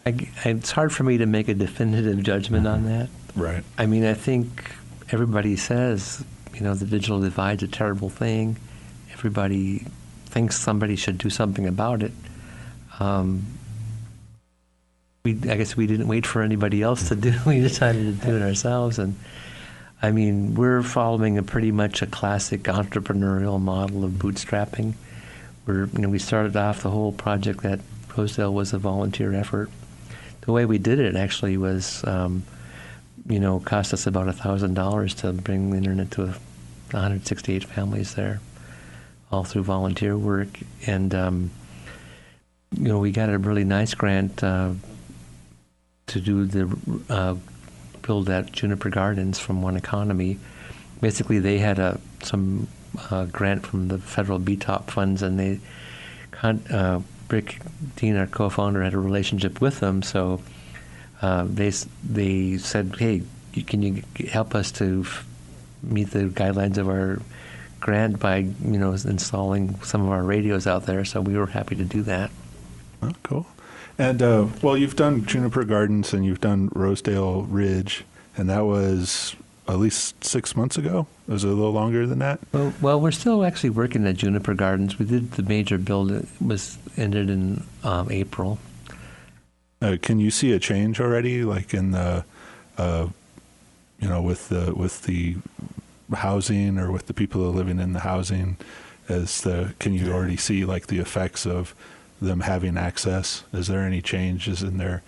I, 0.06 0.14
it's 0.44 0.70
hard 0.70 0.92
for 0.92 1.02
me 1.02 1.18
to 1.18 1.26
make 1.26 1.48
a 1.48 1.54
definitive 1.54 2.22
judgment 2.22 2.66
on 2.66 2.84
that. 2.84 3.08
Right. 3.34 3.64
I 3.78 3.86
mean, 3.86 4.04
I 4.04 4.14
think 4.14 4.70
everybody 5.10 5.56
says, 5.56 6.24
you 6.54 6.60
know, 6.60 6.74
the 6.74 6.84
digital 6.84 7.20
divide's 7.20 7.62
a 7.62 7.68
terrible 7.68 8.10
thing. 8.10 8.56
Everybody 9.12 9.86
thinks 10.26 10.58
somebody 10.58 10.96
should 10.96 11.18
do 11.18 11.30
something 11.30 11.66
about 11.66 12.02
it. 12.02 12.12
Um, 12.98 13.46
we, 15.24 15.32
I 15.32 15.56
guess 15.56 15.76
we 15.76 15.86
didn't 15.86 16.08
wait 16.08 16.26
for 16.26 16.42
anybody 16.42 16.82
else 16.82 17.08
to 17.08 17.16
do. 17.16 17.34
We 17.46 17.60
decided 17.60 18.20
to 18.20 18.26
do 18.26 18.36
it 18.36 18.42
ourselves, 18.42 18.98
and 18.98 19.16
I 20.02 20.12
mean, 20.12 20.54
we're 20.54 20.82
following 20.82 21.36
a 21.36 21.42
pretty 21.42 21.72
much 21.72 22.02
a 22.02 22.06
classic 22.06 22.62
entrepreneurial 22.64 23.60
model 23.60 24.04
of 24.04 24.12
bootstrapping. 24.12 24.94
We're, 25.66 25.86
you 25.86 25.98
know, 25.98 26.08
we 26.08 26.18
started 26.18 26.56
off 26.56 26.82
the 26.82 26.90
whole 26.90 27.12
project 27.12 27.62
that 27.62 27.80
Rosedale 28.16 28.52
was 28.52 28.72
a 28.72 28.78
volunteer 28.78 29.34
effort. 29.34 29.70
The 30.42 30.52
way 30.52 30.64
we 30.64 30.78
did 30.78 30.98
it 30.98 31.16
actually 31.16 31.56
was, 31.56 32.02
um, 32.04 32.44
you 33.28 33.38
know, 33.38 33.60
cost 33.60 33.92
us 33.92 34.06
about 34.06 34.34
thousand 34.34 34.74
dollars 34.74 35.14
to 35.16 35.32
bring 35.32 35.70
the 35.70 35.76
internet 35.76 36.10
to 36.12 36.26
168 36.92 37.64
families 37.64 38.14
there, 38.14 38.40
all 39.30 39.44
through 39.44 39.64
volunteer 39.64 40.16
work, 40.16 40.48
and 40.86 41.14
um, 41.14 41.50
you 42.72 42.88
know, 42.88 42.98
we 42.98 43.12
got 43.12 43.28
a 43.28 43.38
really 43.38 43.64
nice 43.64 43.94
grant. 43.94 44.42
Uh, 44.42 44.72
to 46.10 46.20
do 46.20 46.44
the 46.44 47.04
uh, 47.08 47.36
build 48.02 48.28
at 48.30 48.52
Juniper 48.52 48.90
Gardens 48.90 49.38
from 49.38 49.62
One 49.62 49.76
Economy. 49.76 50.38
Basically, 51.00 51.38
they 51.38 51.58
had 51.58 51.78
a 51.78 52.00
some 52.22 52.68
uh, 53.10 53.26
grant 53.26 53.66
from 53.66 53.88
the 53.88 53.98
federal 53.98 54.38
BTOP 54.38 54.90
funds, 54.90 55.22
and 55.22 55.38
they 55.38 55.60
uh, 56.42 57.00
Rick 57.28 57.60
Dean, 57.96 58.16
our 58.16 58.26
co-founder, 58.26 58.82
had 58.82 58.94
a 58.94 58.98
relationship 58.98 59.60
with 59.60 59.80
them. 59.80 60.02
So 60.02 60.40
uh, 61.22 61.44
they 61.48 61.72
they 62.04 62.58
said, 62.58 62.96
"Hey, 62.98 63.22
can 63.66 63.82
you 63.82 64.02
help 64.28 64.54
us 64.54 64.72
to 64.72 65.02
f- 65.06 65.26
meet 65.82 66.10
the 66.10 66.24
guidelines 66.24 66.78
of 66.78 66.88
our 66.88 67.20
grant 67.80 68.20
by 68.20 68.38
you 68.38 68.78
know 68.78 68.92
installing 68.92 69.80
some 69.82 70.02
of 70.02 70.10
our 70.10 70.22
radios 70.22 70.66
out 70.66 70.86
there?" 70.86 71.04
So 71.04 71.20
we 71.20 71.36
were 71.36 71.46
happy 71.46 71.76
to 71.76 71.84
do 71.84 72.02
that. 72.02 72.30
Oh, 73.02 73.12
cool. 73.22 73.46
And 74.00 74.22
uh, 74.22 74.46
well, 74.62 74.78
you've 74.78 74.96
done 74.96 75.26
Juniper 75.26 75.62
Gardens 75.62 76.14
and 76.14 76.24
you've 76.24 76.40
done 76.40 76.70
Rosedale 76.74 77.42
Ridge, 77.42 78.06
and 78.34 78.48
that 78.48 78.64
was 78.64 79.36
at 79.68 79.78
least 79.78 80.24
six 80.24 80.56
months 80.56 80.78
ago. 80.78 81.06
It 81.28 81.32
Was 81.32 81.44
a 81.44 81.48
little 81.48 81.70
longer 81.70 82.06
than 82.06 82.18
that? 82.20 82.40
Well, 82.50 82.72
well, 82.80 82.98
we're 82.98 83.10
still 83.10 83.44
actually 83.44 83.68
working 83.68 84.06
at 84.06 84.16
Juniper 84.16 84.54
Gardens. 84.54 84.98
We 84.98 85.04
did 85.04 85.32
the 85.32 85.42
major 85.42 85.76
build; 85.76 86.10
it 86.12 86.26
was 86.40 86.78
ended 86.96 87.28
in 87.28 87.64
um, 87.84 88.10
April. 88.10 88.58
Uh, 89.82 89.98
can 90.00 90.18
you 90.18 90.30
see 90.30 90.52
a 90.52 90.58
change 90.58 90.98
already, 90.98 91.44
like 91.44 91.74
in 91.74 91.90
the, 91.90 92.24
uh, 92.78 93.06
you 94.00 94.08
know, 94.08 94.22
with 94.22 94.48
the 94.48 94.72
with 94.74 95.02
the 95.02 95.36
housing 96.14 96.78
or 96.78 96.90
with 96.90 97.06
the 97.06 97.12
people 97.12 97.42
that 97.42 97.48
are 97.48 97.52
living 97.52 97.80
in 97.80 97.92
the 97.92 98.00
housing? 98.00 98.56
As 99.10 99.42
the 99.42 99.74
can 99.78 99.92
you 99.92 100.10
already 100.10 100.38
see 100.38 100.64
like 100.64 100.86
the 100.86 101.00
effects 101.00 101.44
of 101.44 101.74
them 102.20 102.40
having 102.40 102.76
access? 102.76 103.44
Is 103.52 103.68
there 103.68 103.80
any 103.80 104.02
changes 104.02 104.62
in 104.62 104.78
their 104.78 105.02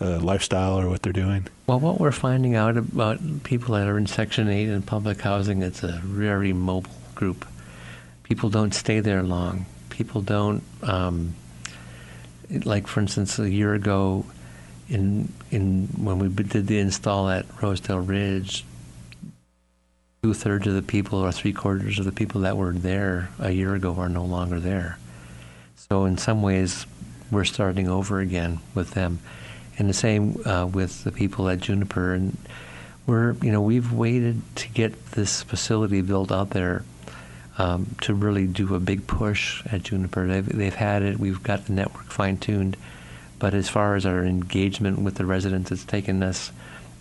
uh, 0.00 0.18
lifestyle 0.20 0.78
or 0.78 0.88
what 0.88 1.02
they're 1.02 1.12
doing? 1.12 1.46
Well, 1.66 1.80
what 1.80 2.00
we're 2.00 2.12
finding 2.12 2.54
out 2.54 2.76
about 2.76 3.18
people 3.42 3.74
that 3.74 3.86
are 3.86 3.98
in 3.98 4.06
Section 4.06 4.48
8 4.48 4.68
and 4.68 4.86
public 4.86 5.20
housing, 5.20 5.62
it's 5.62 5.82
a 5.82 6.00
very 6.04 6.52
mobile 6.52 6.92
group. 7.14 7.46
People 8.22 8.50
don't 8.50 8.74
stay 8.74 9.00
there 9.00 9.22
long. 9.22 9.66
People 9.90 10.20
don't, 10.20 10.62
um, 10.82 11.34
like 12.64 12.86
for 12.86 13.00
instance, 13.00 13.38
a 13.38 13.50
year 13.50 13.74
ago, 13.74 14.24
in 14.88 15.32
in 15.50 15.88
when 15.98 16.18
we 16.18 16.28
did 16.28 16.66
the 16.66 16.78
install 16.78 17.28
at 17.28 17.46
Rosedale 17.60 17.98
Ridge, 17.98 18.64
two 20.22 20.34
thirds 20.34 20.66
of 20.66 20.74
the 20.74 20.82
people 20.82 21.18
or 21.18 21.32
three 21.32 21.52
quarters 21.52 21.98
of 21.98 22.04
the 22.04 22.12
people 22.12 22.42
that 22.42 22.56
were 22.56 22.72
there 22.72 23.30
a 23.38 23.50
year 23.50 23.74
ago 23.74 23.94
are 23.96 24.08
no 24.08 24.24
longer 24.24 24.60
there. 24.60 24.98
So 25.78 26.04
in 26.06 26.18
some 26.18 26.42
ways, 26.42 26.86
we're 27.30 27.44
starting 27.44 27.88
over 27.88 28.18
again 28.20 28.58
with 28.74 28.90
them, 28.92 29.20
and 29.78 29.88
the 29.88 29.94
same 29.94 30.36
uh, 30.44 30.66
with 30.66 31.04
the 31.04 31.12
people 31.12 31.48
at 31.48 31.60
Juniper. 31.60 32.14
And 32.14 32.36
we're 33.06 33.32
you 33.34 33.52
know 33.52 33.62
we've 33.62 33.92
waited 33.92 34.42
to 34.56 34.68
get 34.68 35.12
this 35.12 35.42
facility 35.42 36.02
built 36.02 36.32
out 36.32 36.50
there. 36.50 36.84
Um, 37.60 37.96
to 38.02 38.14
really 38.14 38.46
do 38.46 38.76
a 38.76 38.78
big 38.78 39.08
push 39.08 39.66
at 39.66 39.82
Juniper, 39.82 40.28
they've, 40.28 40.46
they've 40.46 40.74
had 40.74 41.02
it. 41.02 41.18
We've 41.18 41.42
got 41.42 41.66
the 41.66 41.72
network 41.72 42.04
fine 42.04 42.36
tuned, 42.36 42.76
but 43.40 43.52
as 43.52 43.68
far 43.68 43.96
as 43.96 44.06
our 44.06 44.24
engagement 44.24 45.00
with 45.00 45.16
the 45.16 45.26
residents, 45.26 45.72
it's 45.72 45.82
taken 45.82 46.22
us 46.22 46.52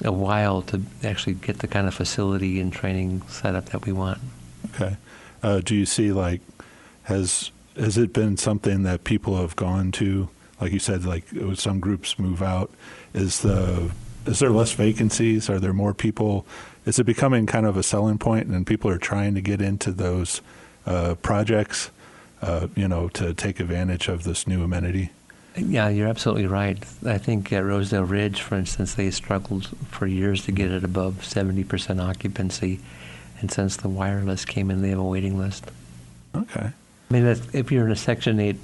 a 0.04 0.12
while 0.12 0.64
to 0.64 0.82
actually 1.04 1.36
get 1.36 1.60
the 1.60 1.68
kind 1.68 1.88
of 1.88 1.94
facility 1.94 2.60
and 2.60 2.74
training 2.74 3.22
set 3.28 3.54
up 3.54 3.66
that 3.68 3.86
we 3.86 3.92
want. 3.92 4.18
Okay. 4.74 4.98
Uh, 5.44 5.62
do 5.64 5.76
you 5.76 5.86
see 5.86 6.12
like 6.12 6.42
has 7.04 7.52
has 7.78 7.98
it 7.98 8.14
been 8.14 8.38
something 8.38 8.84
that 8.84 9.04
people 9.04 9.38
have 9.38 9.56
gone 9.56 9.92
to? 9.94 10.30
Like 10.60 10.72
you 10.72 10.80
said, 10.80 11.06
like 11.06 11.26
some 11.56 11.80
groups 11.80 12.18
move 12.18 12.42
out. 12.42 12.72
Is 13.14 13.42
the 13.42 13.92
is 14.26 14.40
there 14.40 14.50
less 14.50 14.74
vacancies? 14.74 15.50
Are 15.50 15.60
there 15.60 15.74
more 15.74 15.94
people? 15.94 16.46
Is 16.86 17.00
it 17.00 17.06
becoming 17.06 17.46
kind 17.46 17.66
of 17.66 17.78
a 17.78 17.84
selling 17.84 18.18
point, 18.18 18.48
and 18.48 18.66
people 18.66 18.90
are 18.90 18.98
trying 18.98 19.36
to 19.36 19.42
get 19.42 19.62
into 19.62 19.92
those 19.92 20.42
uh, 20.86 21.16
projects? 21.16 21.92
Uh, 22.42 22.68
you 22.76 22.88
know, 22.88 23.10
to 23.10 23.34
take 23.34 23.60
advantage 23.60 24.08
of 24.08 24.24
this 24.24 24.46
new 24.46 24.62
amenity. 24.64 25.10
Yeah, 25.56 25.90
you're 25.90 26.08
absolutely 26.08 26.46
right. 26.46 26.78
I 27.04 27.18
think 27.18 27.52
at 27.52 27.64
Rosedale 27.64 28.04
Ridge, 28.04 28.42
for 28.42 28.56
instance, 28.56 28.94
they 28.94 29.10
struggled 29.10 29.70
for 29.90 30.06
years 30.06 30.46
to 30.46 30.52
get 30.52 30.72
it 30.72 30.84
above 30.84 31.24
70% 31.24 32.00
occupancy. 32.00 32.80
And 33.40 33.52
since 33.52 33.76
the 33.76 33.90
wireless 33.90 34.46
came 34.46 34.70
in, 34.70 34.84
they 34.84 34.90
have 34.90 35.00
a 35.00 35.04
waiting 35.04 35.40
list. 35.40 35.66
Okay. 36.36 36.74
I 37.10 37.14
mean, 37.14 37.26
if 37.26 37.72
you're 37.72 37.86
in 37.86 37.92
a 37.92 37.96
Section 37.96 38.40
8 38.40 38.56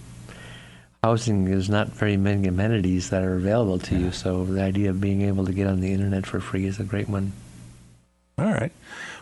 housing, 1.04 1.46
there's 1.46 1.70
not 1.70 1.90
very 1.90 2.18
many 2.18 2.48
amenities 2.48 3.10
that 3.10 3.24
are 3.24 3.36
available 3.36 3.80
to 3.80 3.98
you. 3.98 4.12
So 4.12 4.46
the 4.46 4.62
idea 4.62 4.90
of 4.90 5.00
being 5.00 5.22
able 5.22 5.46
to 5.46 5.54
get 5.54 5.68
on 5.68 5.80
the 5.80 5.92
internet 5.92 6.26
for 6.26 6.40
free 6.40 6.66
is 6.66 6.80
a 6.80 6.84
great 6.84 7.10
one. 7.10 7.32
All 8.38 8.52
right. 8.52 8.72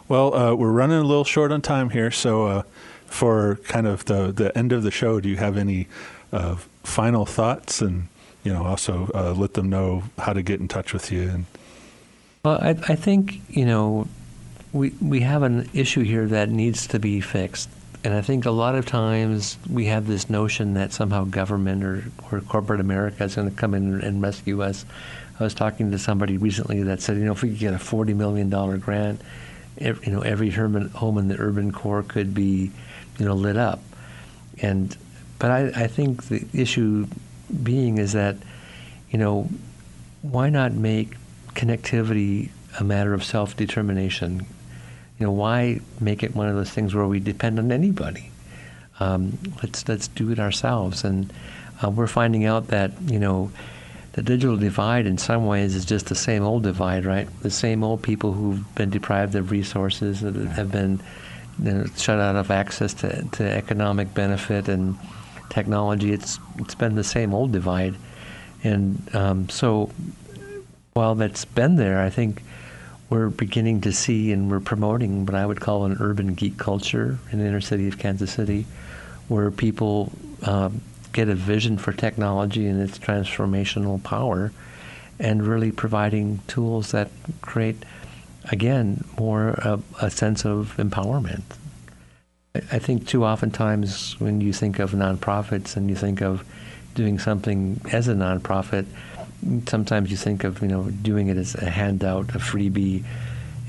Well, 0.08 0.34
uh, 0.34 0.56
we're 0.56 0.72
running 0.72 0.98
a 0.98 1.04
little 1.04 1.24
short 1.24 1.52
on 1.52 1.62
time 1.62 1.90
here. 1.92 2.12
So 2.12 2.46
uh, 2.46 2.64
for 3.06 3.56
kind 3.64 3.88
of 3.88 4.06
the, 4.06 4.32
the 4.32 4.58
end 4.58 4.72
of 4.72 4.84
the 4.84 4.92
show, 4.92 5.20
do 5.20 5.30
you 5.30 5.38
have 5.38 5.58
any 5.58 5.88
uh, 6.32 6.56
final 6.84 7.26
thoughts 7.26 7.82
and 7.82 8.08
you 8.44 8.52
know 8.52 8.66
also 8.66 9.10
uh, 9.14 9.34
let 9.34 9.54
them 9.54 9.70
know 9.70 10.04
how 10.18 10.34
to 10.34 10.42
get 10.42 10.60
in 10.60 10.68
touch 10.68 10.94
with 10.94 11.12
you 11.12 11.30
and 11.30 11.46
well 12.44 12.58
I, 12.62 12.70
I 12.70 12.96
think 12.96 13.42
you 13.50 13.66
know 13.66 14.08
we 14.74 14.94
we 15.02 15.20
have 15.22 15.44
an 15.44 15.70
issue 15.74 16.02
here 16.02 16.26
that 16.28 16.50
needs 16.50 16.88
to 16.88 17.00
be 17.00 17.22
fixed 17.22 17.70
and 18.04 18.14
I 18.14 18.22
think 18.22 18.46
a 18.46 18.52
lot 18.52 18.76
of 18.76 18.86
times 18.86 19.58
we 19.70 19.86
have 19.86 20.08
this 20.08 20.30
notion 20.30 20.74
that 20.74 20.92
somehow 20.92 21.26
government 21.26 21.84
or, 21.84 22.04
or 22.32 22.42
corporate 22.42 22.80
America 22.80 23.24
is 23.24 23.36
going 23.36 23.50
to 23.50 23.56
come 23.56 23.74
in 23.74 24.02
and 24.02 24.22
rescue 24.22 24.64
us. 24.64 24.86
I 25.40 25.44
was 25.44 25.54
talking 25.54 25.92
to 25.92 26.00
somebody 26.00 26.38
recently 26.38 26.84
that 26.84 27.02
said, 27.02 27.18
you 27.18 27.26
know, 27.26 27.34
if 27.34 27.44
we 27.44 27.50
could 27.50 27.60
get 27.60 27.74
a 27.74 27.78
$40 27.78 28.16
million 28.16 28.50
grant, 28.80 29.22
every, 29.78 30.08
you 30.08 30.14
know, 30.14 30.22
every 30.22 30.50
home 30.50 31.18
in 31.18 31.28
the 31.28 31.40
urban 31.40 31.72
core 31.72 32.04
could 32.04 32.34
be, 32.34 32.72
you 33.20 33.26
know, 33.26 33.36
lit 33.36 33.58
up. 33.58 33.82
And 34.62 34.96
but 35.38 35.52
I, 35.52 35.84
I 35.84 35.88
think 35.88 36.26
the 36.26 36.46
issue 36.54 37.08
being 37.64 37.98
is 37.98 38.14
that, 38.14 38.36
you 39.10 39.18
know, 39.18 39.50
why 40.22 40.50
not 40.50 40.74
make 40.74 41.16
connectivity 41.56 42.50
a 42.80 42.84
matter 42.84 43.14
of 43.14 43.24
self 43.24 43.56
determination? 43.56 44.46
You 45.22 45.28
know, 45.28 45.34
why 45.34 45.82
make 46.00 46.24
it 46.24 46.36
one 46.36 46.48
of 46.48 46.56
those 46.56 46.72
things 46.72 46.96
where 46.96 47.06
we 47.06 47.20
depend 47.20 47.60
on 47.60 47.72
anybody? 47.72 48.32
Um, 49.00 49.38
let's 49.62 49.88
let's 49.88 50.08
do 50.08 50.32
it 50.32 50.40
ourselves, 50.40 51.04
and 51.04 51.32
uh, 51.84 51.92
we're 51.92 52.08
finding 52.08 52.46
out 52.46 52.70
that 52.70 52.92
you 53.06 53.20
know 53.20 53.52
the 54.14 54.24
digital 54.24 54.58
divide 54.58 55.06
in 55.06 55.20
some 55.20 55.46
ways 55.46 55.76
is 55.76 55.86
just 55.86 56.08
the 56.08 56.16
same 56.16 56.42
old 56.42 56.64
divide, 56.64 57.06
right? 57.06 57.28
The 57.44 57.52
same 57.52 57.84
old 57.84 58.02
people 58.02 58.34
who've 58.34 58.74
been 58.74 58.90
deprived 58.90 59.36
of 59.36 59.52
resources, 59.52 60.22
that 60.22 60.34
have 60.34 60.72
been 60.72 61.00
you 61.64 61.72
know, 61.72 61.86
shut 61.96 62.18
out 62.18 62.36
of 62.36 62.50
access 62.50 62.92
to, 62.96 63.24
to 63.34 63.44
economic 63.44 64.16
benefit 64.16 64.68
and 64.68 64.98
technology. 65.52 66.14
It's 66.14 66.40
it's 66.58 66.74
been 66.74 66.96
the 66.96 67.04
same 67.04 67.36
old 67.36 67.52
divide, 67.52 67.94
and 68.64 69.16
um, 69.16 69.50
so 69.50 69.92
while 70.94 71.14
that's 71.14 71.46
been 71.46 71.76
there, 71.76 72.02
I 72.02 72.10
think 72.10 72.42
we're 73.12 73.30
beginning 73.30 73.82
to 73.82 73.92
see 73.92 74.32
and 74.32 74.50
we're 74.50 74.62
promoting 74.62 75.26
what 75.26 75.36
I 75.36 75.46
would 75.46 75.60
call 75.60 75.84
an 75.84 75.98
urban 76.00 76.34
geek 76.34 76.58
culture 76.58 77.20
in 77.32 77.40
the 77.40 77.46
inner 77.46 77.60
city 77.60 77.90
of 77.90 78.00
Kansas 78.00 78.32
City, 78.32 78.66
where 79.28 79.52
people 79.52 80.14
um, 80.44 80.82
get 81.12 81.28
a 81.28 81.36
vision 81.36 81.78
for 81.78 81.92
technology 81.92 82.66
and 82.66 82.82
its 82.82 82.98
transformational 82.98 84.02
power, 84.02 84.54
and 85.20 85.46
really 85.46 85.74
providing 85.74 86.40
tools 86.48 86.92
that 86.92 87.12
create, 87.42 87.84
again, 88.50 89.04
more 89.20 89.82
a 90.02 90.10
sense 90.10 90.46
of 90.46 90.74
empowerment. 90.78 91.44
I 92.56 92.80
think 92.80 93.08
too 93.08 93.26
oftentimes 93.26 94.20
when 94.22 94.40
you 94.40 94.54
think 94.54 94.80
of 94.80 94.92
nonprofits 94.92 95.76
and 95.76 95.90
you 95.90 95.96
think 95.96 96.22
of 96.22 96.46
doing 96.96 97.20
something 97.20 97.82
as 97.92 98.08
a 98.08 98.14
nonprofit, 98.14 98.86
sometimes 99.68 100.12
you 100.12 100.18
think 100.18 100.44
of 100.44 100.62
you 100.62 100.68
know 100.68 100.84
doing 100.90 101.28
it 101.28 101.38
as 101.38 101.56
a 101.56 101.70
handout, 101.70 102.36
a 102.36 102.40
freebie, 102.40 103.04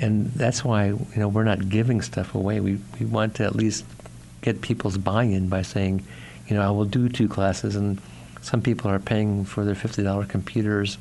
and 0.00 0.30
that's 0.32 0.64
why 0.64 0.86
you 0.86 1.16
know 1.16 1.28
we're 1.28 1.44
not 1.44 1.68
giving 1.68 2.00
stuff 2.02 2.34
away. 2.34 2.60
We 2.60 2.78
we 2.98 3.06
want 3.06 3.36
to 3.36 3.44
at 3.44 3.54
least 3.54 3.84
get 4.40 4.60
people's 4.60 4.98
buy-in 4.98 5.48
by 5.48 5.62
saying, 5.62 6.04
you 6.48 6.56
know, 6.56 6.62
I 6.62 6.70
will 6.70 6.84
do 6.84 7.08
two 7.08 7.28
classes, 7.28 7.76
and 7.76 8.00
some 8.40 8.60
people 8.60 8.90
are 8.90 8.98
paying 8.98 9.44
for 9.44 9.64
their 9.64 9.74
fifty 9.74 10.02
dollar 10.02 10.24
computers 10.24 10.98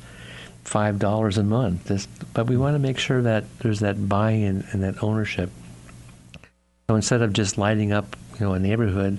five 0.64 0.98
dollars 0.98 1.38
a 1.38 1.42
month. 1.42 1.88
Just, 1.88 2.08
but 2.34 2.46
we 2.46 2.56
want 2.56 2.74
to 2.74 2.78
make 2.78 2.98
sure 2.98 3.22
that 3.22 3.44
there's 3.58 3.80
that 3.80 4.08
buy-in 4.08 4.64
and 4.72 4.82
that 4.82 5.02
ownership 5.02 5.50
so 6.92 6.96
instead 6.96 7.22
of 7.22 7.32
just 7.32 7.56
lighting 7.56 7.90
up, 7.90 8.16
you 8.38 8.44
know, 8.44 8.52
a 8.52 8.58
neighborhood, 8.58 9.16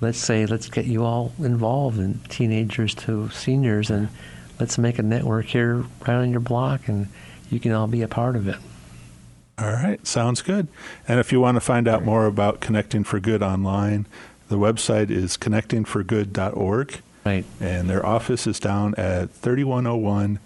let's 0.00 0.18
say 0.18 0.46
let's 0.46 0.68
get 0.68 0.84
you 0.84 1.04
all 1.04 1.32
involved, 1.40 1.98
and 1.98 2.24
teenagers 2.30 2.94
to 2.94 3.28
seniors, 3.30 3.90
and 3.90 4.08
let's 4.62 4.78
make 4.78 5.00
a 5.00 5.02
network 5.02 5.46
here 5.46 5.84
right 6.06 6.14
on 6.14 6.30
your 6.30 6.38
block, 6.38 6.86
and 6.86 7.08
you 7.50 7.58
can 7.58 7.72
all 7.72 7.88
be 7.88 8.00
a 8.00 8.06
part 8.06 8.36
of 8.36 8.46
it. 8.46 8.58
All 9.58 9.72
right, 9.72 10.06
sounds 10.06 10.40
good. 10.40 10.68
And 11.08 11.18
if 11.18 11.32
you 11.32 11.40
want 11.40 11.56
to 11.56 11.60
find 11.60 11.88
out 11.88 12.04
more 12.04 12.26
about 12.26 12.60
Connecting 12.60 13.02
for 13.02 13.18
Good 13.18 13.42
online, 13.42 14.06
the 14.48 14.58
website 14.58 15.10
is 15.10 15.36
connectingforgood.org. 15.36 17.00
Right. 17.26 17.44
And 17.60 17.90
their 17.90 18.06
office 18.06 18.46
is 18.46 18.60
down 18.60 18.94
at 18.94 19.30
3101 19.30 20.38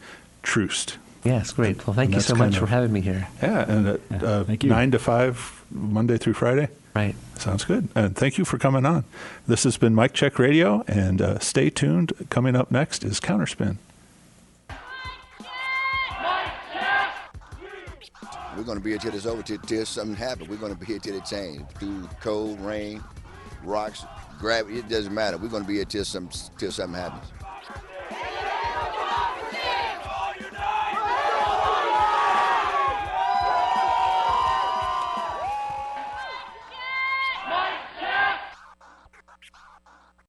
Troost. 0.42 0.96
Yes, 1.22 1.52
great. 1.52 1.86
Well, 1.86 1.92
thank 1.92 2.14
you 2.14 2.20
so 2.20 2.34
much 2.34 2.54
of, 2.54 2.60
for 2.60 2.66
having 2.66 2.94
me 2.94 3.02
here. 3.02 3.28
Yeah, 3.42 3.70
and 3.70 3.86
at, 3.86 4.00
yeah, 4.10 4.24
uh, 4.24 4.44
thank 4.44 4.64
you. 4.64 4.70
9 4.70 4.92
to 4.92 4.98
5, 4.98 5.64
Monday 5.70 6.16
through 6.16 6.34
Friday. 6.34 6.68
Right. 6.94 7.14
Sounds 7.34 7.66
good. 7.66 7.90
And 7.94 8.16
thank 8.16 8.38
you 8.38 8.46
for 8.46 8.56
coming 8.56 8.86
on. 8.86 9.04
This 9.46 9.64
has 9.64 9.76
been 9.76 9.94
Mike 9.94 10.14
Check 10.14 10.38
Radio, 10.38 10.84
and 10.88 11.20
uh, 11.20 11.38
stay 11.38 11.68
tuned. 11.68 12.14
Coming 12.30 12.56
up 12.56 12.70
next 12.70 13.04
is 13.04 13.20
Counterspin. 13.20 13.76
Going 18.66 18.78
to 18.78 18.84
be 18.84 18.90
here 18.90 18.98
till 18.98 19.14
it's 19.14 19.26
over, 19.26 19.42
till, 19.42 19.58
till 19.58 19.86
something 19.86 20.16
happens. 20.16 20.48
We're 20.48 20.56
going 20.56 20.74
to 20.74 20.78
be 20.78 20.86
here 20.86 20.98
till 20.98 21.16
it 21.16 21.24
changes. 21.24 21.62
Through 21.78 22.08
cold, 22.20 22.60
rain, 22.60 23.02
rocks, 23.64 24.04
gravity, 24.38 24.80
it 24.80 24.88
doesn't 24.88 25.14
matter. 25.14 25.38
We're 25.38 25.48
going 25.48 25.62
to 25.62 25.68
be 25.68 25.76
here 25.76 25.84
till, 25.84 26.04
some, 26.04 26.28
till 26.58 26.72
something 26.72 27.00
happens. 27.00 27.32